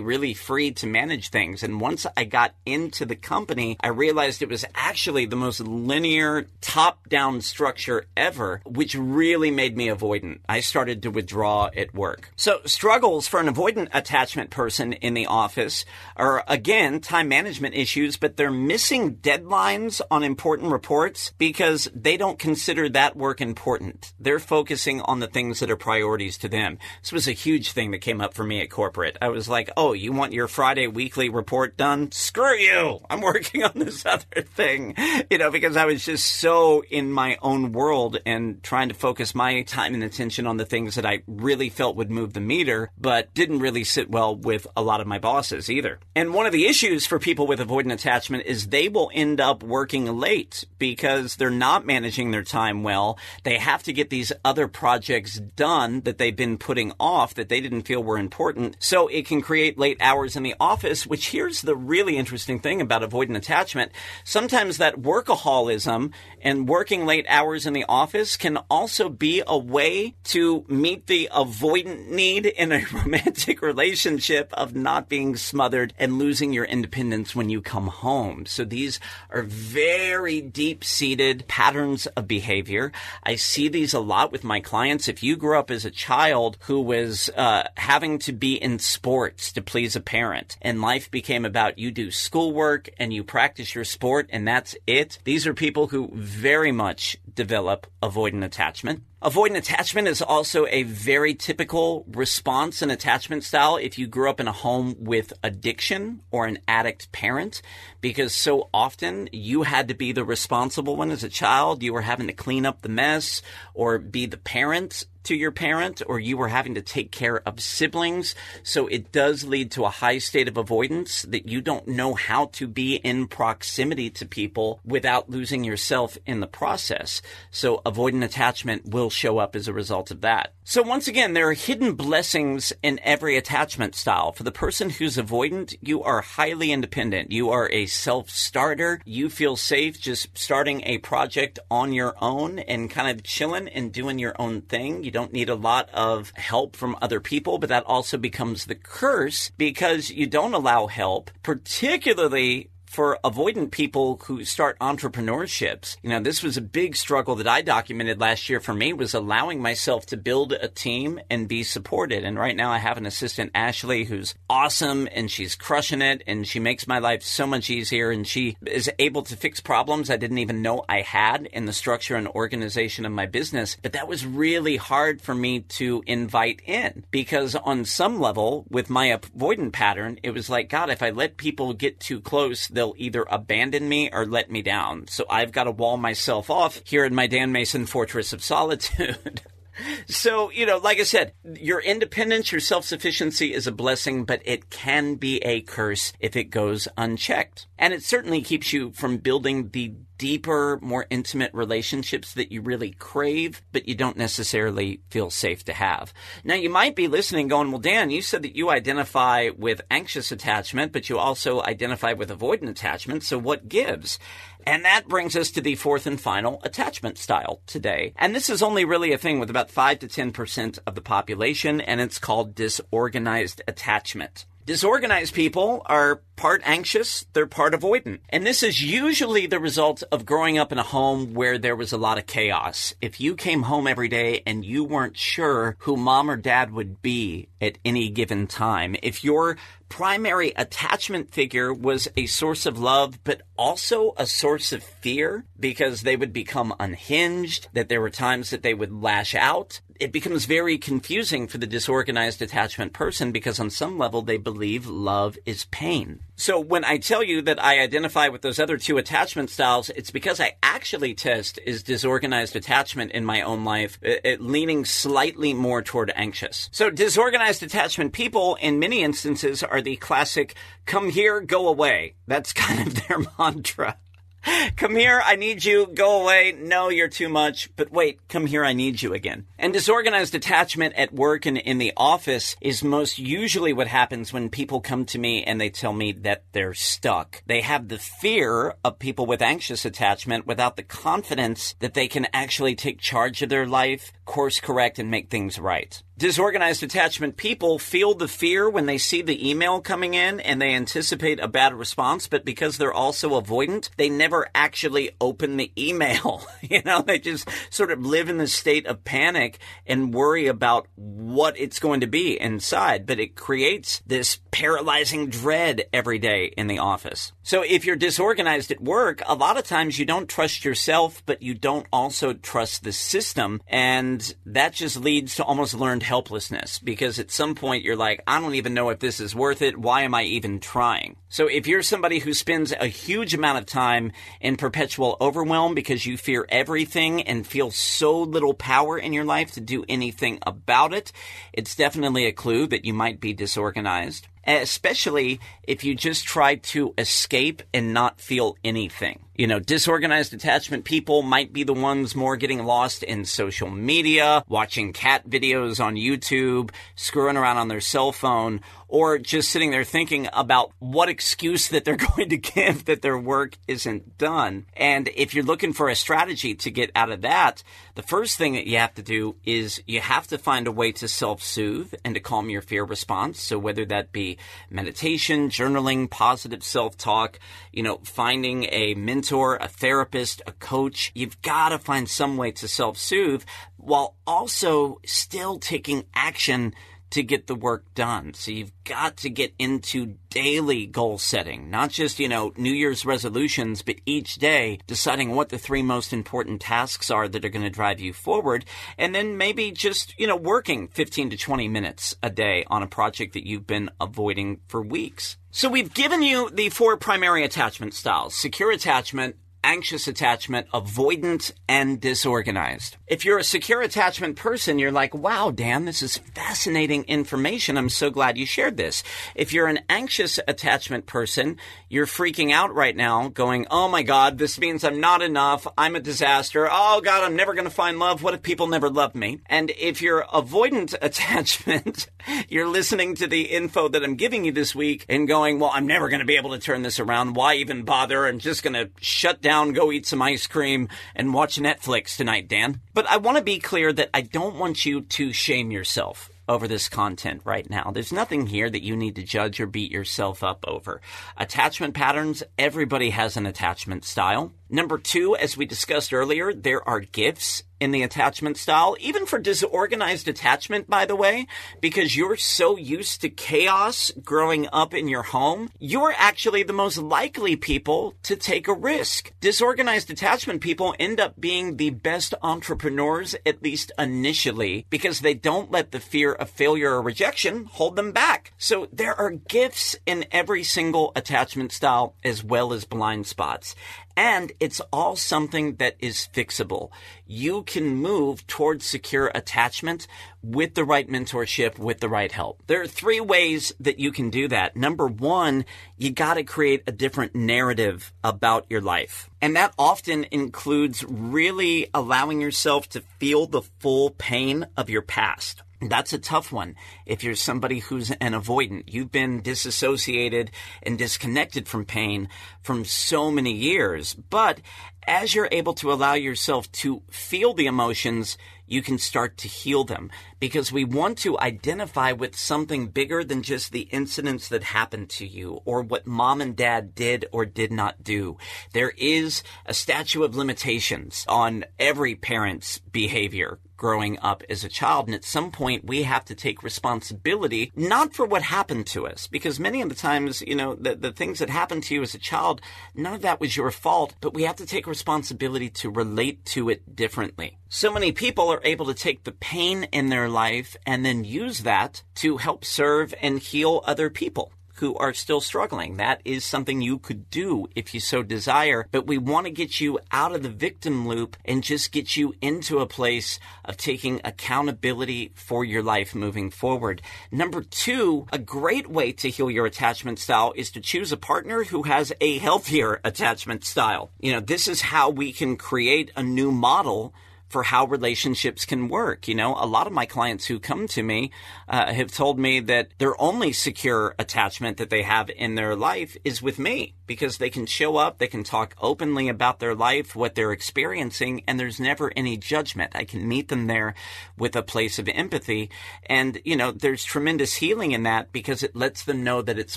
really 0.00 0.34
free 0.34 0.70
to 0.72 0.86
manage 0.86 1.30
things. 1.30 1.62
And 1.62 1.80
once 1.80 2.06
I 2.14 2.24
got 2.24 2.54
into 2.66 3.06
the 3.06 3.21
company, 3.22 3.76
I 3.80 3.88
realized 3.88 4.42
it 4.42 4.48
was 4.48 4.64
actually 4.74 5.26
the 5.26 5.36
most 5.36 5.60
linear 5.60 6.46
top 6.60 7.08
down 7.08 7.40
structure 7.40 8.06
ever, 8.16 8.60
which 8.64 8.94
really 8.94 9.50
made 9.50 9.76
me 9.76 9.88
avoidant. 9.88 10.40
I 10.48 10.60
started 10.60 11.02
to 11.02 11.10
withdraw 11.10 11.70
at 11.76 11.94
work. 11.94 12.30
So 12.36 12.60
struggles 12.64 13.28
for 13.28 13.40
an 13.40 13.52
avoidant 13.52 13.88
attachment 13.92 14.50
person 14.50 14.92
in 14.94 15.14
the 15.14 15.26
office 15.26 15.84
are 16.16 16.44
again 16.48 17.00
time 17.00 17.28
management 17.28 17.74
issues, 17.74 18.16
but 18.16 18.36
they're 18.36 18.50
missing 18.50 19.16
deadlines 19.16 20.00
on 20.10 20.22
important 20.22 20.72
reports 20.72 21.32
because 21.38 21.88
they 21.94 22.16
don't 22.16 22.38
consider 22.38 22.88
that 22.88 23.16
work 23.16 23.40
important. 23.40 24.12
They're 24.18 24.38
focusing 24.38 25.00
on 25.02 25.20
the 25.20 25.26
things 25.26 25.60
that 25.60 25.70
are 25.70 25.76
priorities 25.76 26.38
to 26.38 26.48
them. 26.48 26.78
This 27.02 27.12
was 27.12 27.28
a 27.28 27.32
huge 27.32 27.72
thing 27.72 27.90
that 27.92 27.98
came 27.98 28.20
up 28.20 28.34
for 28.34 28.44
me 28.44 28.60
at 28.60 28.70
corporate. 28.70 29.18
I 29.20 29.28
was 29.28 29.48
like, 29.48 29.70
oh, 29.76 29.92
you 29.92 30.12
want 30.12 30.32
your 30.32 30.48
Friday 30.48 30.86
weekly 30.86 31.28
report 31.28 31.76
done? 31.76 32.10
Screw 32.12 32.56
you. 32.56 33.00
I'm 33.10 33.20
working 33.20 33.62
on 33.64 33.72
this 33.74 34.04
other 34.06 34.42
thing, 34.42 34.94
you 35.30 35.38
know, 35.38 35.50
because 35.50 35.76
I 35.76 35.84
was 35.84 36.04
just 36.04 36.26
so 36.26 36.82
in 36.90 37.12
my 37.12 37.38
own 37.42 37.72
world 37.72 38.18
and 38.26 38.62
trying 38.62 38.88
to 38.88 38.94
focus 38.94 39.34
my 39.34 39.62
time 39.62 39.94
and 39.94 40.04
attention 40.04 40.46
on 40.46 40.56
the 40.56 40.66
things 40.66 40.94
that 40.94 41.06
I 41.06 41.22
really 41.26 41.70
felt 41.70 41.96
would 41.96 42.10
move 42.10 42.32
the 42.32 42.40
meter, 42.40 42.90
but 42.98 43.32
didn't 43.34 43.60
really 43.60 43.84
sit 43.84 44.10
well 44.10 44.36
with 44.36 44.66
a 44.76 44.82
lot 44.82 45.00
of 45.00 45.06
my 45.06 45.18
bosses 45.18 45.70
either. 45.70 45.98
And 46.14 46.34
one 46.34 46.46
of 46.46 46.52
the 46.52 46.66
issues 46.66 47.06
for 47.06 47.18
people 47.18 47.46
with 47.46 47.60
avoidant 47.60 47.92
attachment 47.92 48.44
is 48.46 48.68
they 48.68 48.88
will 48.88 49.10
end 49.14 49.40
up 49.40 49.62
working 49.62 50.06
late 50.18 50.64
because 50.78 51.36
they're 51.36 51.50
not 51.50 51.86
managing 51.86 52.30
their 52.30 52.42
time 52.42 52.82
well. 52.82 53.18
They 53.44 53.58
have 53.58 53.82
to 53.84 53.92
get 53.92 54.10
these 54.10 54.32
other 54.44 54.68
projects 54.68 55.38
done 55.38 56.02
that 56.02 56.18
they've 56.18 56.36
been 56.36 56.58
putting 56.58 56.92
off 57.00 57.34
that 57.34 57.48
they 57.48 57.60
didn't 57.60 57.82
feel 57.82 58.02
were 58.02 58.18
important. 58.18 58.76
So 58.78 59.08
it 59.08 59.26
can 59.26 59.40
create 59.40 59.78
late 59.78 59.96
hours 60.00 60.36
in 60.36 60.42
the 60.42 60.54
office, 60.60 61.06
which 61.06 61.30
here's 61.30 61.62
the 61.62 61.76
really 61.76 62.16
interesting 62.16 62.60
thing 62.60 62.80
about 62.80 62.91
avoidant 63.00 63.36
attachment. 63.36 63.92
Sometimes 64.24 64.76
that 64.76 65.00
workaholism 65.00 66.12
and 66.42 66.68
working 66.68 67.06
late 67.06 67.24
hours 67.28 67.64
in 67.64 67.72
the 67.72 67.86
office 67.88 68.36
can 68.36 68.58
also 68.68 69.08
be 69.08 69.42
a 69.46 69.56
way 69.56 70.14
to 70.24 70.66
meet 70.68 71.06
the 71.06 71.30
avoidant 71.32 72.08
need 72.08 72.44
in 72.44 72.72
a 72.72 72.84
romantic 72.92 73.62
relationship 73.62 74.52
of 74.52 74.74
not 74.74 75.08
being 75.08 75.36
smothered 75.36 75.94
and 75.98 76.18
losing 76.18 76.52
your 76.52 76.64
independence 76.64 77.34
when 77.34 77.48
you 77.48 77.62
come 77.62 77.86
home. 77.86 78.44
So 78.44 78.64
these 78.64 79.00
are 79.30 79.42
very 79.42 80.40
deep 80.42 80.84
seated 80.84 81.46
patterns 81.48 82.06
of 82.08 82.28
behavior. 82.28 82.92
I 83.22 83.36
see 83.36 83.68
these 83.68 83.94
a 83.94 84.00
lot 84.00 84.32
with 84.32 84.44
my 84.44 84.60
clients. 84.60 85.08
If 85.08 85.22
you 85.22 85.36
grew 85.36 85.58
up 85.58 85.70
as 85.70 85.84
a 85.84 85.90
child 85.90 86.58
who 86.62 86.80
was 86.80 87.30
uh, 87.36 87.68
having 87.76 88.18
to 88.20 88.32
be 88.32 88.54
in 88.54 88.78
sports 88.78 89.52
to 89.52 89.62
please 89.62 89.96
a 89.96 90.00
parent 90.00 90.56
and 90.60 90.82
life 90.82 91.10
became 91.10 91.44
about 91.44 91.78
you 91.78 91.90
do 91.90 92.10
schoolwork 92.10 92.81
and 92.98 93.12
you 93.12 93.24
practice 93.24 93.74
your 93.74 93.84
sport 93.84 94.28
and 94.30 94.46
that's 94.46 94.76
it, 94.86 95.18
these 95.24 95.46
are 95.46 95.54
people 95.54 95.88
who 95.88 96.10
very 96.12 96.72
much 96.72 97.16
develop 97.34 97.86
avoidant 98.02 98.44
attachment. 98.44 99.02
Avoidant 99.22 99.56
attachment 99.56 100.08
is 100.08 100.20
also 100.20 100.66
a 100.66 100.82
very 100.82 101.32
typical 101.32 102.04
response 102.08 102.82
and 102.82 102.90
attachment 102.90 103.44
style 103.44 103.76
if 103.76 103.96
you 103.96 104.08
grew 104.08 104.28
up 104.28 104.40
in 104.40 104.48
a 104.48 104.52
home 104.52 104.96
with 104.98 105.32
addiction 105.44 106.22
or 106.32 106.44
an 106.44 106.58
addict 106.66 107.12
parent, 107.12 107.62
because 108.00 108.34
so 108.34 108.68
often 108.74 109.28
you 109.30 109.62
had 109.62 109.86
to 109.86 109.94
be 109.94 110.10
the 110.10 110.24
responsible 110.24 110.96
one 110.96 111.12
as 111.12 111.22
a 111.22 111.28
child. 111.28 111.84
You 111.84 111.92
were 111.92 112.00
having 112.00 112.26
to 112.26 112.32
clean 112.32 112.66
up 112.66 112.82
the 112.82 112.88
mess 112.88 113.42
or 113.74 114.00
be 114.00 114.26
the 114.26 114.38
parent 114.38 115.04
to 115.24 115.36
your 115.36 115.52
parent 115.52 116.02
or 116.06 116.18
you 116.18 116.36
were 116.36 116.48
having 116.48 116.74
to 116.74 116.82
take 116.82 117.10
care 117.10 117.40
of 117.46 117.60
siblings. 117.60 118.34
So 118.62 118.86
it 118.88 119.12
does 119.12 119.44
lead 119.44 119.70
to 119.72 119.84
a 119.84 119.90
high 119.90 120.18
state 120.18 120.48
of 120.48 120.56
avoidance 120.56 121.22
that 121.22 121.48
you 121.48 121.60
don't 121.60 121.86
know 121.86 122.14
how 122.14 122.46
to 122.46 122.66
be 122.66 122.96
in 122.96 123.28
proximity 123.28 124.10
to 124.10 124.26
people 124.26 124.80
without 124.84 125.30
losing 125.30 125.64
yourself 125.64 126.18
in 126.26 126.40
the 126.40 126.46
process. 126.46 127.22
So 127.50 127.82
avoidant 127.86 128.24
attachment 128.24 128.86
will 128.86 129.10
show 129.12 129.38
up 129.38 129.54
as 129.54 129.68
a 129.68 129.72
result 129.72 130.10
of 130.10 130.20
that. 130.22 130.54
So 130.64 130.82
once 130.82 131.08
again, 131.08 131.34
there 131.34 131.48
are 131.48 131.54
hidden 131.54 131.94
blessings 131.94 132.72
in 132.82 133.00
every 133.02 133.36
attachment 133.36 133.94
style. 133.94 134.32
For 134.32 134.42
the 134.42 134.52
person 134.52 134.90
who's 134.90 135.16
avoidant, 135.16 135.76
you 135.80 136.02
are 136.02 136.20
highly 136.20 136.72
independent. 136.72 137.30
You 137.32 137.50
are 137.50 137.68
a 137.70 137.86
self-starter. 137.86 139.00
You 139.04 139.28
feel 139.28 139.56
safe 139.56 140.00
just 140.00 140.36
starting 140.36 140.82
a 140.84 140.98
project 140.98 141.58
on 141.70 141.92
your 141.92 142.14
own 142.20 142.58
and 142.60 142.90
kind 142.90 143.10
of 143.10 143.24
chilling 143.24 143.68
and 143.68 143.92
doing 143.92 144.18
your 144.18 144.34
own 144.38 144.62
thing. 144.62 145.04
You 145.04 145.10
don't 145.10 145.32
need 145.32 145.48
a 145.48 145.54
lot 145.54 145.90
of 145.92 146.32
help 146.36 146.76
from 146.76 146.96
other 147.02 147.20
people, 147.20 147.58
but 147.58 147.68
that 147.68 147.84
also 147.86 148.16
becomes 148.16 148.66
the 148.66 148.74
curse 148.74 149.50
because 149.58 150.10
you 150.10 150.26
don't 150.26 150.54
allow 150.54 150.86
help, 150.86 151.30
particularly 151.42 152.70
for 152.92 153.18
avoidant 153.24 153.70
people 153.70 154.20
who 154.26 154.44
start 154.44 154.78
entrepreneurships. 154.78 155.96
You 156.02 156.10
know, 156.10 156.20
this 156.20 156.42
was 156.42 156.58
a 156.58 156.60
big 156.62 156.94
struggle 156.94 157.36
that 157.36 157.48
I 157.48 157.62
documented 157.62 158.20
last 158.20 158.50
year 158.50 158.60
for 158.60 158.74
me 158.74 158.92
was 158.92 159.14
allowing 159.14 159.62
myself 159.62 160.04
to 160.06 160.18
build 160.18 160.52
a 160.52 160.68
team 160.68 161.18
and 161.30 161.48
be 161.48 161.62
supported. 161.62 162.22
And 162.22 162.38
right 162.38 162.54
now 162.54 162.70
I 162.70 162.76
have 162.76 162.98
an 162.98 163.06
assistant, 163.06 163.50
Ashley, 163.54 164.04
who's 164.04 164.34
awesome 164.50 165.08
and 165.10 165.30
she's 165.30 165.54
crushing 165.54 166.02
it 166.02 166.22
and 166.26 166.46
she 166.46 166.60
makes 166.60 166.86
my 166.86 166.98
life 166.98 167.22
so 167.22 167.46
much 167.46 167.70
easier 167.70 168.10
and 168.10 168.28
she 168.28 168.58
is 168.66 168.90
able 168.98 169.22
to 169.22 169.36
fix 169.36 169.58
problems 169.58 170.10
I 170.10 170.18
didn't 170.18 170.38
even 170.38 170.60
know 170.60 170.84
I 170.86 171.00
had 171.00 171.46
in 171.46 171.64
the 171.64 171.72
structure 171.72 172.16
and 172.16 172.28
organization 172.28 173.06
of 173.06 173.12
my 173.12 173.24
business. 173.24 173.78
But 173.80 173.94
that 173.94 174.06
was 174.06 174.26
really 174.26 174.76
hard 174.76 175.22
for 175.22 175.34
me 175.34 175.60
to 175.60 176.02
invite 176.06 176.60
in 176.66 177.06
because 177.10 177.54
on 177.54 177.86
some 177.86 178.20
level 178.20 178.66
with 178.68 178.90
my 178.90 179.16
avoidant 179.16 179.72
pattern, 179.72 180.18
it 180.22 180.32
was 180.32 180.50
like, 180.50 180.68
God, 180.68 180.90
if 180.90 181.02
I 181.02 181.08
let 181.08 181.38
people 181.38 181.72
get 181.72 181.98
too 181.98 182.20
close, 182.20 182.68
they'll 182.68 182.81
either 182.96 183.24
abandon 183.30 183.88
me 183.88 184.10
or 184.12 184.26
let 184.26 184.50
me 184.50 184.62
down. 184.62 185.06
So 185.08 185.24
I've 185.30 185.52
got 185.52 185.64
to 185.64 185.70
wall 185.70 185.96
myself 185.96 186.50
off 186.50 186.80
here 186.84 187.04
in 187.04 187.14
my 187.14 187.26
Dan 187.26 187.52
Mason 187.52 187.86
Fortress 187.86 188.32
of 188.32 188.42
Solitude. 188.42 189.42
so, 190.06 190.50
you 190.50 190.66
know, 190.66 190.78
like 190.78 190.98
I 190.98 191.04
said, 191.04 191.32
your 191.44 191.80
independence, 191.80 192.52
your 192.52 192.60
self 192.60 192.84
sufficiency 192.84 193.54
is 193.54 193.66
a 193.66 193.72
blessing, 193.72 194.24
but 194.24 194.42
it 194.44 194.70
can 194.70 195.14
be 195.14 195.38
a 195.38 195.62
curse 195.62 196.12
if 196.20 196.36
it 196.36 196.44
goes 196.44 196.88
unchecked. 196.96 197.66
And 197.78 197.94
it 197.94 198.02
certainly 198.02 198.42
keeps 198.42 198.72
you 198.72 198.92
from 198.92 199.18
building 199.18 199.70
the 199.70 199.94
deeper, 200.22 200.78
more 200.80 201.04
intimate 201.10 201.52
relationships 201.52 202.34
that 202.34 202.52
you 202.52 202.62
really 202.62 202.92
crave, 202.92 203.60
but 203.72 203.88
you 203.88 203.94
don't 203.96 204.16
necessarily 204.16 205.00
feel 205.10 205.30
safe 205.30 205.64
to 205.64 205.72
have. 205.72 206.14
Now, 206.44 206.54
you 206.54 206.70
might 206.70 206.94
be 206.94 207.08
listening 207.08 207.48
going, 207.48 207.72
well, 207.72 207.80
Dan, 207.80 208.10
you 208.10 208.22
said 208.22 208.42
that 208.44 208.54
you 208.54 208.70
identify 208.70 209.48
with 209.58 209.80
anxious 209.90 210.30
attachment, 210.30 210.92
but 210.92 211.10
you 211.10 211.18
also 211.18 211.60
identify 211.60 212.12
with 212.12 212.30
avoidant 212.30 212.70
attachment. 212.70 213.24
So 213.24 213.36
what 213.36 213.68
gives? 213.68 214.20
And 214.64 214.84
that 214.84 215.08
brings 215.08 215.34
us 215.34 215.50
to 215.50 215.60
the 215.60 215.74
fourth 215.74 216.06
and 216.06 216.20
final 216.20 216.60
attachment 216.62 217.18
style 217.18 217.60
today. 217.66 218.14
And 218.14 218.32
this 218.32 218.48
is 218.48 218.62
only 218.62 218.84
really 218.84 219.12
a 219.12 219.18
thing 219.18 219.40
with 219.40 219.50
about 219.50 219.72
5 219.72 219.98
to 219.98 220.06
10% 220.06 220.78
of 220.86 220.94
the 220.94 221.00
population, 221.00 221.80
and 221.80 222.00
it's 222.00 222.20
called 222.20 222.54
disorganized 222.54 223.60
attachment. 223.66 224.46
Disorganized 224.64 225.34
people 225.34 225.82
are 225.86 226.22
part 226.36 226.62
anxious, 226.64 227.26
they're 227.32 227.46
part 227.46 227.74
avoidant. 227.74 228.20
And 228.28 228.46
this 228.46 228.62
is 228.62 228.80
usually 228.80 229.46
the 229.46 229.58
result 229.58 230.04
of 230.12 230.24
growing 230.24 230.56
up 230.56 230.70
in 230.70 230.78
a 230.78 230.84
home 230.84 231.34
where 231.34 231.58
there 231.58 231.74
was 231.74 231.92
a 231.92 231.98
lot 231.98 232.16
of 232.16 232.26
chaos. 232.26 232.94
If 233.00 233.20
you 233.20 233.34
came 233.34 233.62
home 233.62 233.88
every 233.88 234.08
day 234.08 234.42
and 234.46 234.64
you 234.64 234.84
weren't 234.84 235.16
sure 235.16 235.76
who 235.80 235.96
mom 235.96 236.30
or 236.30 236.36
dad 236.36 236.72
would 236.72 237.02
be 237.02 237.48
at 237.60 237.78
any 237.84 238.08
given 238.08 238.46
time, 238.46 238.94
if 239.02 239.24
your 239.24 239.56
primary 239.88 240.52
attachment 240.56 241.32
figure 241.32 241.74
was 241.74 242.08
a 242.16 242.26
source 242.26 242.64
of 242.64 242.78
love, 242.78 243.22
but 243.24 243.42
also 243.58 244.14
a 244.16 244.26
source 244.26 244.72
of 244.72 244.82
fear 244.82 245.44
because 245.58 246.00
they 246.00 246.16
would 246.16 246.32
become 246.32 246.74
unhinged, 246.80 247.68
that 247.72 247.88
there 247.88 248.00
were 248.00 248.10
times 248.10 248.50
that 248.50 248.62
they 248.62 248.74
would 248.74 248.92
lash 248.92 249.34
out, 249.34 249.80
it 250.02 250.10
becomes 250.10 250.46
very 250.46 250.78
confusing 250.78 251.46
for 251.46 251.58
the 251.58 251.66
disorganized 251.66 252.42
attachment 252.42 252.92
person 252.92 253.30
because 253.30 253.60
on 253.60 253.70
some 253.70 253.96
level 253.96 254.20
they 254.20 254.36
believe 254.36 254.88
love 254.88 255.38
is 255.46 255.66
pain. 255.66 256.18
So 256.34 256.58
when 256.58 256.84
I 256.84 256.98
tell 256.98 257.22
you 257.22 257.40
that 257.42 257.62
I 257.62 257.78
identify 257.78 258.26
with 258.26 258.42
those 258.42 258.58
other 258.58 258.78
two 258.78 258.98
attachment 258.98 259.48
styles, 259.48 259.90
it's 259.90 260.10
because 260.10 260.40
I 260.40 260.56
actually 260.60 261.14
test 261.14 261.60
is 261.64 261.84
disorganized 261.84 262.56
attachment 262.56 263.12
in 263.12 263.24
my 263.24 263.42
own 263.42 263.64
life, 263.64 263.96
it, 264.02 264.22
it, 264.24 264.40
leaning 264.40 264.84
slightly 264.84 265.54
more 265.54 265.82
toward 265.82 266.12
anxious. 266.16 266.68
So 266.72 266.90
disorganized 266.90 267.62
attachment 267.62 268.12
people 268.12 268.56
in 268.56 268.80
many 268.80 269.04
instances 269.04 269.62
are 269.62 269.80
the 269.80 269.94
classic 269.94 270.56
come 270.84 271.10
here, 271.10 271.40
go 271.40 271.68
away. 271.68 272.14
That's 272.26 272.52
kind 272.52 272.88
of 272.88 273.06
their 273.06 273.20
mantra. 273.38 273.98
Come 274.76 274.96
here, 274.96 275.22
I 275.24 275.36
need 275.36 275.64
you. 275.64 275.86
Go 275.86 276.22
away. 276.22 276.52
No, 276.52 276.88
you're 276.88 277.08
too 277.08 277.28
much. 277.28 277.70
But 277.76 277.92
wait, 277.92 278.26
come 278.28 278.46
here, 278.46 278.64
I 278.64 278.72
need 278.72 279.02
you 279.02 279.14
again. 279.14 279.46
And 279.58 279.72
disorganized 279.72 280.34
attachment 280.34 280.94
at 280.94 281.12
work 281.12 281.46
and 281.46 281.58
in 281.58 281.78
the 281.78 281.92
office 281.96 282.56
is 282.60 282.82
most 282.82 283.18
usually 283.18 283.72
what 283.72 283.86
happens 283.86 284.32
when 284.32 284.50
people 284.50 284.80
come 284.80 285.04
to 285.06 285.18
me 285.18 285.44
and 285.44 285.60
they 285.60 285.70
tell 285.70 285.92
me 285.92 286.12
that 286.12 286.44
they're 286.52 286.74
stuck. 286.74 287.42
They 287.46 287.60
have 287.60 287.88
the 287.88 287.98
fear 287.98 288.74
of 288.84 288.98
people 288.98 289.26
with 289.26 289.42
anxious 289.42 289.84
attachment 289.84 290.46
without 290.46 290.76
the 290.76 290.82
confidence 290.82 291.74
that 291.78 291.94
they 291.94 292.08
can 292.08 292.26
actually 292.32 292.74
take 292.74 292.98
charge 292.98 293.42
of 293.42 293.48
their 293.48 293.66
life, 293.66 294.12
course 294.24 294.60
correct, 294.60 294.98
and 294.98 295.10
make 295.10 295.30
things 295.30 295.58
right. 295.58 296.02
Disorganized 296.22 296.84
attachment 296.84 297.36
people 297.36 297.80
feel 297.80 298.14
the 298.14 298.28
fear 298.28 298.70
when 298.70 298.86
they 298.86 298.96
see 298.96 299.22
the 299.22 299.50
email 299.50 299.80
coming 299.80 300.14
in 300.14 300.38
and 300.38 300.62
they 300.62 300.72
anticipate 300.72 301.40
a 301.40 301.48
bad 301.48 301.74
response, 301.74 302.28
but 302.28 302.44
because 302.44 302.78
they're 302.78 302.92
also 302.92 303.30
avoidant, 303.30 303.90
they 303.96 304.08
never 304.08 304.48
actually 304.54 305.10
open 305.20 305.56
the 305.56 305.72
email. 305.76 306.46
you 306.60 306.80
know, 306.84 307.02
they 307.02 307.18
just 307.18 307.48
sort 307.70 307.90
of 307.90 308.06
live 308.06 308.28
in 308.28 308.38
the 308.38 308.46
state 308.46 308.86
of 308.86 309.02
panic 309.02 309.58
and 309.84 310.14
worry 310.14 310.46
about 310.46 310.86
what 310.94 311.58
it's 311.58 311.80
going 311.80 312.02
to 312.02 312.06
be 312.06 312.40
inside, 312.40 313.04
but 313.04 313.18
it 313.18 313.34
creates 313.34 314.00
this 314.06 314.38
paralyzing 314.52 315.26
dread 315.26 315.86
every 315.92 316.20
day 316.20 316.44
in 316.56 316.68
the 316.68 316.78
office. 316.78 317.32
So 317.42 317.62
if 317.62 317.84
you're 317.84 317.96
disorganized 317.96 318.70
at 318.70 318.80
work, 318.80 319.22
a 319.26 319.34
lot 319.34 319.58
of 319.58 319.64
times 319.64 319.98
you 319.98 320.04
don't 320.04 320.28
trust 320.28 320.64
yourself, 320.64 321.20
but 321.26 321.42
you 321.42 321.54
don't 321.54 321.86
also 321.92 322.32
trust 322.32 322.84
the 322.84 322.92
system. 322.92 323.60
And 323.66 324.32
that 324.46 324.74
just 324.74 324.96
leads 324.96 325.34
to 325.36 325.44
almost 325.44 325.74
learned 325.74 326.04
helplessness 326.12 326.78
because 326.78 327.18
at 327.18 327.30
some 327.30 327.54
point 327.54 327.82
you're 327.82 327.96
like, 327.96 328.22
I 328.26 328.38
don't 328.38 328.56
even 328.56 328.74
know 328.74 328.90
if 328.90 328.98
this 328.98 329.18
is 329.18 329.34
worth 329.34 329.62
it. 329.62 329.78
Why 329.78 330.02
am 330.02 330.14
I 330.14 330.24
even 330.24 330.60
trying? 330.60 331.16
So 331.30 331.46
if 331.46 331.66
you're 331.66 331.82
somebody 331.82 332.18
who 332.18 332.34
spends 332.34 332.70
a 332.70 332.86
huge 332.86 333.32
amount 333.32 333.56
of 333.56 333.64
time 333.64 334.12
in 334.38 334.58
perpetual 334.58 335.16
overwhelm 335.22 335.74
because 335.74 336.04
you 336.04 336.18
fear 336.18 336.44
everything 336.50 337.22
and 337.22 337.46
feel 337.46 337.70
so 337.70 338.20
little 338.20 338.52
power 338.52 338.98
in 338.98 339.14
your 339.14 339.24
life 339.24 339.52
to 339.52 339.62
do 339.62 339.86
anything 339.88 340.38
about 340.42 340.92
it, 340.92 341.12
it's 341.54 341.74
definitely 341.74 342.26
a 342.26 342.32
clue 342.32 342.66
that 342.66 342.84
you 342.84 342.92
might 342.92 343.18
be 343.18 343.32
disorganized 343.32 344.28
especially 344.44 345.38
if 345.62 345.84
you 345.84 345.94
just 345.94 346.24
try 346.24 346.56
to 346.56 346.92
escape 346.98 347.62
and 347.72 347.94
not 347.94 348.20
feel 348.20 348.56
anything. 348.64 349.20
You 349.42 349.48
know, 349.48 349.58
disorganized 349.58 350.32
attachment 350.32 350.84
people 350.84 351.22
might 351.22 351.52
be 351.52 351.64
the 351.64 351.72
ones 351.74 352.14
more 352.14 352.36
getting 352.36 352.62
lost 352.64 353.02
in 353.02 353.24
social 353.24 353.68
media, 353.68 354.44
watching 354.46 354.92
cat 354.92 355.28
videos 355.28 355.84
on 355.84 355.96
YouTube, 355.96 356.70
screwing 356.94 357.36
around 357.36 357.56
on 357.56 357.66
their 357.66 357.80
cell 357.80 358.12
phone, 358.12 358.60
or 358.86 359.18
just 359.18 359.50
sitting 359.50 359.72
there 359.72 359.82
thinking 359.82 360.28
about 360.32 360.70
what 360.78 361.08
excuse 361.08 361.70
that 361.70 361.84
they're 361.84 361.96
going 362.16 362.28
to 362.28 362.36
give 362.36 362.84
that 362.84 363.02
their 363.02 363.18
work 363.18 363.58
isn't 363.66 364.16
done. 364.16 364.66
And 364.76 365.10
if 365.16 365.34
you're 365.34 365.42
looking 365.42 365.72
for 365.72 365.88
a 365.88 365.96
strategy 365.96 366.54
to 366.54 366.70
get 366.70 366.92
out 366.94 367.10
of 367.10 367.22
that, 367.22 367.64
the 367.96 368.02
first 368.02 368.38
thing 368.38 368.52
that 368.52 368.68
you 368.68 368.78
have 368.78 368.94
to 368.94 369.02
do 369.02 369.34
is 369.44 369.82
you 369.88 370.00
have 370.00 370.28
to 370.28 370.38
find 370.38 370.68
a 370.68 370.72
way 370.72 370.92
to 370.92 371.08
self-soothe 371.08 371.94
and 372.04 372.14
to 372.14 372.20
calm 372.20 372.48
your 372.48 372.62
fear 372.62 372.84
response. 372.84 373.40
So 373.40 373.58
whether 373.58 373.84
that 373.86 374.12
be 374.12 374.38
meditation, 374.70 375.48
journaling, 375.48 376.08
positive 376.08 376.62
self-talk, 376.62 377.40
you 377.72 377.82
know, 377.82 377.98
finding 378.04 378.66
a 378.70 378.94
mentor, 378.94 379.31
a 379.40 379.68
therapist, 379.68 380.42
a 380.46 380.52
coach, 380.52 381.12
you've 381.14 381.40
got 381.42 381.70
to 381.70 381.78
find 381.78 382.08
some 382.08 382.36
way 382.36 382.52
to 382.52 382.68
self-soothe 382.68 383.44
while 383.76 384.16
also 384.26 385.00
still 385.04 385.58
taking 385.58 386.04
action 386.14 386.74
to 387.12 387.22
get 387.22 387.46
the 387.46 387.54
work 387.54 387.84
done. 387.94 388.32
So 388.32 388.50
you've 388.50 388.72
got 388.84 389.18
to 389.18 389.28
get 389.28 389.52
into 389.58 390.14
daily 390.30 390.86
goal 390.86 391.18
setting, 391.18 391.68
not 391.68 391.90
just, 391.90 392.18
you 392.18 392.26
know, 392.26 392.54
New 392.56 392.72
Year's 392.72 393.04
resolutions, 393.04 393.82
but 393.82 393.96
each 394.06 394.36
day 394.36 394.78
deciding 394.86 395.34
what 395.34 395.50
the 395.50 395.58
three 395.58 395.82
most 395.82 396.14
important 396.14 396.62
tasks 396.62 397.10
are 397.10 397.28
that 397.28 397.44
are 397.44 397.50
going 397.50 397.64
to 397.64 397.70
drive 397.70 398.00
you 398.00 398.14
forward. 398.14 398.64
And 398.96 399.14
then 399.14 399.36
maybe 399.36 399.72
just, 399.72 400.18
you 400.18 400.26
know, 400.26 400.36
working 400.36 400.88
15 400.88 401.30
to 401.30 401.36
20 401.36 401.68
minutes 401.68 402.16
a 402.22 402.30
day 402.30 402.64
on 402.68 402.82
a 402.82 402.86
project 402.86 403.34
that 403.34 403.46
you've 403.46 403.66
been 403.66 403.90
avoiding 404.00 404.60
for 404.68 404.80
weeks. 404.80 405.36
So 405.54 405.68
we've 405.68 405.92
given 405.92 406.22
you 406.22 406.48
the 406.48 406.70
four 406.70 406.96
primary 406.96 407.44
attachment 407.44 407.92
styles. 407.92 408.34
Secure 408.34 408.70
attachment, 408.72 409.36
anxious 409.64 410.08
attachment, 410.08 410.68
avoidant, 410.70 411.52
and 411.68 412.00
disorganized. 412.00 412.96
If 413.06 413.24
you're 413.24 413.38
a 413.38 413.44
secure 413.44 413.80
attachment 413.80 414.36
person, 414.36 414.78
you're 414.78 414.92
like, 414.92 415.14
wow, 415.14 415.50
Dan, 415.50 415.84
this 415.84 416.02
is 416.02 416.18
fascinating 416.18 417.04
information. 417.04 417.76
I'm 417.76 417.88
so 417.88 418.10
glad 418.10 418.36
you 418.36 418.46
shared 418.46 418.76
this. 418.76 419.02
If 419.34 419.52
you're 419.52 419.68
an 419.68 419.80
anxious 419.88 420.40
attachment 420.48 421.06
person, 421.06 421.58
you're 421.88 422.06
freaking 422.06 422.52
out 422.52 422.74
right 422.74 422.96
now, 422.96 423.28
going, 423.28 423.66
oh 423.70 423.88
my 423.88 424.02
God, 424.02 424.38
this 424.38 424.58
means 424.58 424.84
I'm 424.84 425.00
not 425.00 425.22
enough. 425.22 425.66
I'm 425.78 425.96
a 425.96 426.00
disaster. 426.00 426.68
Oh 426.70 427.00
God, 427.00 427.22
I'm 427.22 427.36
never 427.36 427.54
going 427.54 427.64
to 427.66 427.70
find 427.70 427.98
love. 427.98 428.22
What 428.22 428.34
if 428.34 428.42
people 428.42 428.66
never 428.66 428.90
love 428.90 429.14
me? 429.14 429.40
And 429.46 429.70
if 429.70 430.02
you're 430.02 430.24
avoidant 430.24 430.94
attachment, 431.02 432.08
you're 432.48 432.68
listening 432.68 433.14
to 433.16 433.26
the 433.26 433.42
info 433.42 433.88
that 433.88 434.02
I'm 434.02 434.16
giving 434.16 434.44
you 434.44 434.52
this 434.52 434.74
week 434.74 435.06
and 435.08 435.28
going, 435.28 435.58
well, 435.58 435.70
I'm 435.72 435.86
never 435.86 436.08
going 436.08 436.20
to 436.20 436.26
be 436.26 436.36
able 436.36 436.50
to 436.50 436.58
turn 436.58 436.82
this 436.82 436.98
around. 436.98 437.34
Why 437.34 437.54
even 437.54 437.84
bother? 437.84 438.26
I'm 438.26 438.38
just 438.38 438.62
going 438.62 438.74
to 438.74 438.90
shut 439.00 439.40
down 439.40 439.51
down, 439.52 439.74
go 439.74 439.92
eat 439.92 440.06
some 440.06 440.22
ice 440.22 440.46
cream, 440.46 440.88
and 441.14 441.34
watch 441.34 441.56
Netflix 441.56 442.16
tonight, 442.16 442.48
Dan. 442.48 442.80
But 442.94 443.06
I 443.06 443.18
want 443.18 443.36
to 443.36 443.44
be 443.44 443.58
clear 443.58 443.92
that 443.92 444.08
I 444.14 444.22
don't 444.22 444.56
want 444.56 444.86
you 444.86 445.02
to 445.02 445.34
shame 445.34 445.70
yourself 445.70 446.30
over 446.48 446.66
this 446.66 446.88
content 446.88 447.42
right 447.44 447.68
now. 447.68 447.90
There's 447.92 448.14
nothing 448.14 448.46
here 448.46 448.70
that 448.70 448.82
you 448.82 448.96
need 448.96 449.14
to 449.16 449.22
judge 449.22 449.60
or 449.60 449.66
beat 449.66 449.90
yourself 449.90 450.42
up 450.42 450.64
over. 450.66 451.02
Attachment 451.36 451.92
patterns, 451.92 452.42
everybody 452.58 453.10
has 453.10 453.36
an 453.36 453.44
attachment 453.44 454.06
style. 454.06 454.52
Number 454.74 454.96
two, 454.96 455.36
as 455.36 455.54
we 455.54 455.66
discussed 455.66 456.14
earlier, 456.14 456.54
there 456.54 456.82
are 456.88 457.00
gifts 457.00 457.62
in 457.82 457.90
the 457.90 458.04
attachment 458.04 458.56
style, 458.56 458.96
even 459.00 459.26
for 459.26 459.40
disorganized 459.40 460.28
attachment, 460.28 460.88
by 460.88 461.04
the 461.04 461.16
way, 461.16 461.48
because 461.80 462.16
you're 462.16 462.36
so 462.36 462.76
used 462.76 463.20
to 463.20 463.28
chaos 463.28 464.12
growing 464.22 464.68
up 464.72 464.94
in 464.94 465.08
your 465.08 465.24
home, 465.24 465.68
you're 465.80 466.14
actually 466.16 466.62
the 466.62 466.72
most 466.72 466.96
likely 466.96 467.56
people 467.56 468.14
to 468.22 468.36
take 468.36 468.68
a 468.68 468.72
risk. 468.72 469.32
Disorganized 469.40 470.10
attachment 470.10 470.60
people 470.60 470.94
end 471.00 471.18
up 471.18 471.40
being 471.40 471.76
the 471.76 471.90
best 471.90 472.34
entrepreneurs, 472.40 473.34
at 473.44 473.64
least 473.64 473.90
initially, 473.98 474.86
because 474.88 475.18
they 475.18 475.34
don't 475.34 475.72
let 475.72 475.90
the 475.90 475.98
fear 475.98 476.32
of 476.32 476.48
failure 476.48 476.92
or 476.92 477.02
rejection 477.02 477.64
hold 477.64 477.96
them 477.96 478.12
back. 478.12 478.52
So 478.58 478.86
there 478.92 479.18
are 479.18 479.30
gifts 479.30 479.96
in 480.06 480.24
every 480.30 480.62
single 480.62 481.10
attachment 481.16 481.72
style 481.72 482.14
as 482.22 482.44
well 482.44 482.72
as 482.72 482.84
blind 482.84 483.26
spots. 483.26 483.74
And 484.16 484.52
it's 484.60 484.80
all 484.92 485.16
something 485.16 485.76
that 485.76 485.96
is 485.98 486.28
fixable. 486.34 486.90
You 487.26 487.62
can 487.62 487.96
move 487.96 488.46
towards 488.46 488.84
secure 488.84 489.30
attachment 489.34 490.06
with 490.42 490.74
the 490.74 490.84
right 490.84 491.08
mentorship, 491.08 491.78
with 491.78 492.00
the 492.00 492.08
right 492.08 492.30
help. 492.30 492.62
There 492.66 492.82
are 492.82 492.86
three 492.86 493.20
ways 493.20 493.72
that 493.80 493.98
you 493.98 494.12
can 494.12 494.30
do 494.30 494.48
that. 494.48 494.76
Number 494.76 495.06
one, 495.06 495.64
you 495.96 496.10
got 496.10 496.34
to 496.34 496.44
create 496.44 496.82
a 496.86 496.92
different 496.92 497.34
narrative 497.34 498.12
about 498.22 498.66
your 498.68 498.80
life. 498.80 499.30
And 499.40 499.56
that 499.56 499.74
often 499.78 500.26
includes 500.30 501.04
really 501.04 501.88
allowing 501.94 502.40
yourself 502.40 502.88
to 502.90 503.02
feel 503.18 503.46
the 503.46 503.62
full 503.62 504.10
pain 504.10 504.66
of 504.76 504.90
your 504.90 505.02
past. 505.02 505.62
That's 505.88 506.12
a 506.12 506.18
tough 506.18 506.52
one. 506.52 506.76
If 507.06 507.24
you're 507.24 507.34
somebody 507.34 507.80
who's 507.80 508.10
an 508.12 508.32
avoidant, 508.32 508.84
you've 508.86 509.10
been 509.10 509.42
disassociated 509.42 510.50
and 510.82 510.96
disconnected 510.96 511.66
from 511.66 511.84
pain 511.84 512.28
from 512.62 512.84
so 512.84 513.30
many 513.30 513.52
years. 513.52 514.14
But 514.14 514.60
as 515.06 515.34
you're 515.34 515.48
able 515.50 515.74
to 515.74 515.92
allow 515.92 516.14
yourself 516.14 516.70
to 516.72 517.02
feel 517.10 517.54
the 517.54 517.66
emotions, 517.66 518.38
you 518.66 518.80
can 518.80 518.96
start 518.96 519.36
to 519.36 519.48
heal 519.48 519.84
them 519.84 520.10
because 520.38 520.72
we 520.72 520.84
want 520.84 521.18
to 521.18 521.38
identify 521.38 522.12
with 522.12 522.36
something 522.36 522.86
bigger 522.86 523.24
than 523.24 523.42
just 523.42 523.72
the 523.72 523.88
incidents 523.90 524.48
that 524.48 524.62
happened 524.62 525.10
to 525.10 525.26
you 525.26 525.60
or 525.64 525.82
what 525.82 526.06
mom 526.06 526.40
and 526.40 526.56
dad 526.56 526.94
did 526.94 527.26
or 527.32 527.44
did 527.44 527.72
not 527.72 528.02
do. 528.02 528.38
There 528.72 528.92
is 528.96 529.42
a 529.66 529.74
statute 529.74 530.22
of 530.22 530.36
limitations 530.36 531.26
on 531.28 531.64
every 531.78 532.14
parent's 532.14 532.78
behavior 532.78 533.58
growing 533.82 534.16
up 534.20 534.44
as 534.48 534.62
a 534.62 534.68
child. 534.68 535.06
And 535.08 535.14
at 535.14 535.24
some 535.24 535.50
point, 535.50 535.84
we 535.84 536.04
have 536.04 536.24
to 536.26 536.36
take 536.36 536.62
responsibility, 536.62 537.72
not 537.74 538.14
for 538.14 538.24
what 538.24 538.42
happened 538.42 538.86
to 538.86 539.08
us, 539.08 539.26
because 539.26 539.58
many 539.58 539.82
of 539.82 539.88
the 539.88 539.96
times, 539.96 540.40
you 540.42 540.54
know, 540.54 540.76
the, 540.76 540.94
the 540.94 541.10
things 541.10 541.40
that 541.40 541.50
happened 541.50 541.82
to 541.84 541.94
you 541.96 542.02
as 542.02 542.14
a 542.14 542.18
child, 542.18 542.60
none 542.94 543.14
of 543.14 543.22
that 543.22 543.40
was 543.40 543.56
your 543.56 543.72
fault, 543.72 544.14
but 544.20 544.34
we 544.34 544.44
have 544.44 544.56
to 544.56 544.66
take 544.66 544.86
responsibility 544.86 545.68
to 545.68 545.90
relate 545.90 546.44
to 546.44 546.70
it 546.70 546.94
differently. 546.94 547.58
So 547.68 547.92
many 547.92 548.12
people 548.12 548.52
are 548.52 548.60
able 548.62 548.86
to 548.86 548.94
take 548.94 549.24
the 549.24 549.32
pain 549.32 549.84
in 549.84 550.10
their 550.10 550.28
life 550.28 550.76
and 550.86 551.04
then 551.04 551.24
use 551.24 551.60
that 551.60 552.04
to 552.16 552.36
help 552.36 552.64
serve 552.64 553.12
and 553.20 553.40
heal 553.40 553.82
other 553.84 554.10
people 554.10 554.52
who 554.82 554.96
are 554.96 555.14
still 555.14 555.40
struggling. 555.40 555.96
That 555.98 556.20
is 556.24 556.44
something 556.44 556.80
you 556.80 556.98
could 556.98 557.30
do 557.30 557.68
if 557.76 557.94
you 557.94 558.00
so 558.00 558.24
desire, 558.24 558.88
but 558.90 559.06
we 559.06 559.16
want 559.16 559.46
to 559.46 559.52
get 559.52 559.80
you 559.80 560.00
out 560.10 560.34
of 560.34 560.42
the 560.42 560.48
victim 560.48 561.06
loop 561.06 561.36
and 561.44 561.62
just 561.62 561.92
get 561.92 562.16
you 562.16 562.34
into 562.42 562.80
a 562.80 562.86
place 562.88 563.38
of 563.64 563.76
taking 563.76 564.20
accountability 564.24 565.30
for 565.36 565.64
your 565.64 565.84
life 565.84 566.16
moving 566.16 566.50
forward. 566.50 567.00
Number 567.30 567.62
two, 567.62 568.26
a 568.32 568.38
great 568.38 568.90
way 568.90 569.12
to 569.12 569.30
heal 569.30 569.52
your 569.52 569.66
attachment 569.66 570.18
style 570.18 570.52
is 570.56 570.72
to 570.72 570.80
choose 570.80 571.12
a 571.12 571.16
partner 571.16 571.62
who 571.62 571.84
has 571.84 572.12
a 572.20 572.38
healthier 572.38 573.00
attachment 573.04 573.64
style. 573.64 574.10
You 574.18 574.32
know, 574.32 574.40
this 574.40 574.66
is 574.66 574.80
how 574.80 575.10
we 575.10 575.32
can 575.32 575.56
create 575.56 576.10
a 576.16 576.24
new 576.24 576.50
model 576.50 577.14
for 577.52 577.62
how 577.62 577.84
relationships 577.84 578.64
can 578.64 578.88
work. 578.88 579.28
You 579.28 579.34
know, 579.34 579.54
a 579.54 579.66
lot 579.66 579.86
of 579.86 579.92
my 579.92 580.06
clients 580.06 580.46
who 580.46 580.58
come 580.58 580.88
to 580.88 581.02
me 581.02 581.30
uh, 581.68 581.92
have 581.92 582.10
told 582.10 582.38
me 582.38 582.60
that 582.60 582.88
their 582.98 583.20
only 583.20 583.52
secure 583.52 584.14
attachment 584.18 584.78
that 584.78 584.88
they 584.88 585.02
have 585.02 585.28
in 585.28 585.54
their 585.54 585.76
life 585.76 586.16
is 586.24 586.40
with 586.40 586.58
me 586.58 586.94
because 587.06 587.36
they 587.36 587.50
can 587.50 587.66
show 587.66 587.96
up, 587.96 588.16
they 588.16 588.26
can 588.26 588.42
talk 588.42 588.74
openly 588.80 589.28
about 589.28 589.60
their 589.60 589.74
life, 589.74 590.16
what 590.16 590.34
they're 590.34 590.52
experiencing, 590.52 591.42
and 591.46 591.60
there's 591.60 591.78
never 591.78 592.10
any 592.16 592.38
judgment. 592.38 592.92
I 592.94 593.04
can 593.04 593.28
meet 593.28 593.48
them 593.48 593.66
there 593.66 593.94
with 594.38 594.56
a 594.56 594.62
place 594.62 594.98
of 594.98 595.08
empathy. 595.08 595.68
And, 596.06 596.40
you 596.44 596.56
know, 596.56 596.72
there's 596.72 597.04
tremendous 597.04 597.56
healing 597.56 597.92
in 597.92 598.04
that 598.04 598.32
because 598.32 598.62
it 598.62 598.74
lets 598.74 599.04
them 599.04 599.22
know 599.22 599.42
that 599.42 599.58
it's 599.58 599.76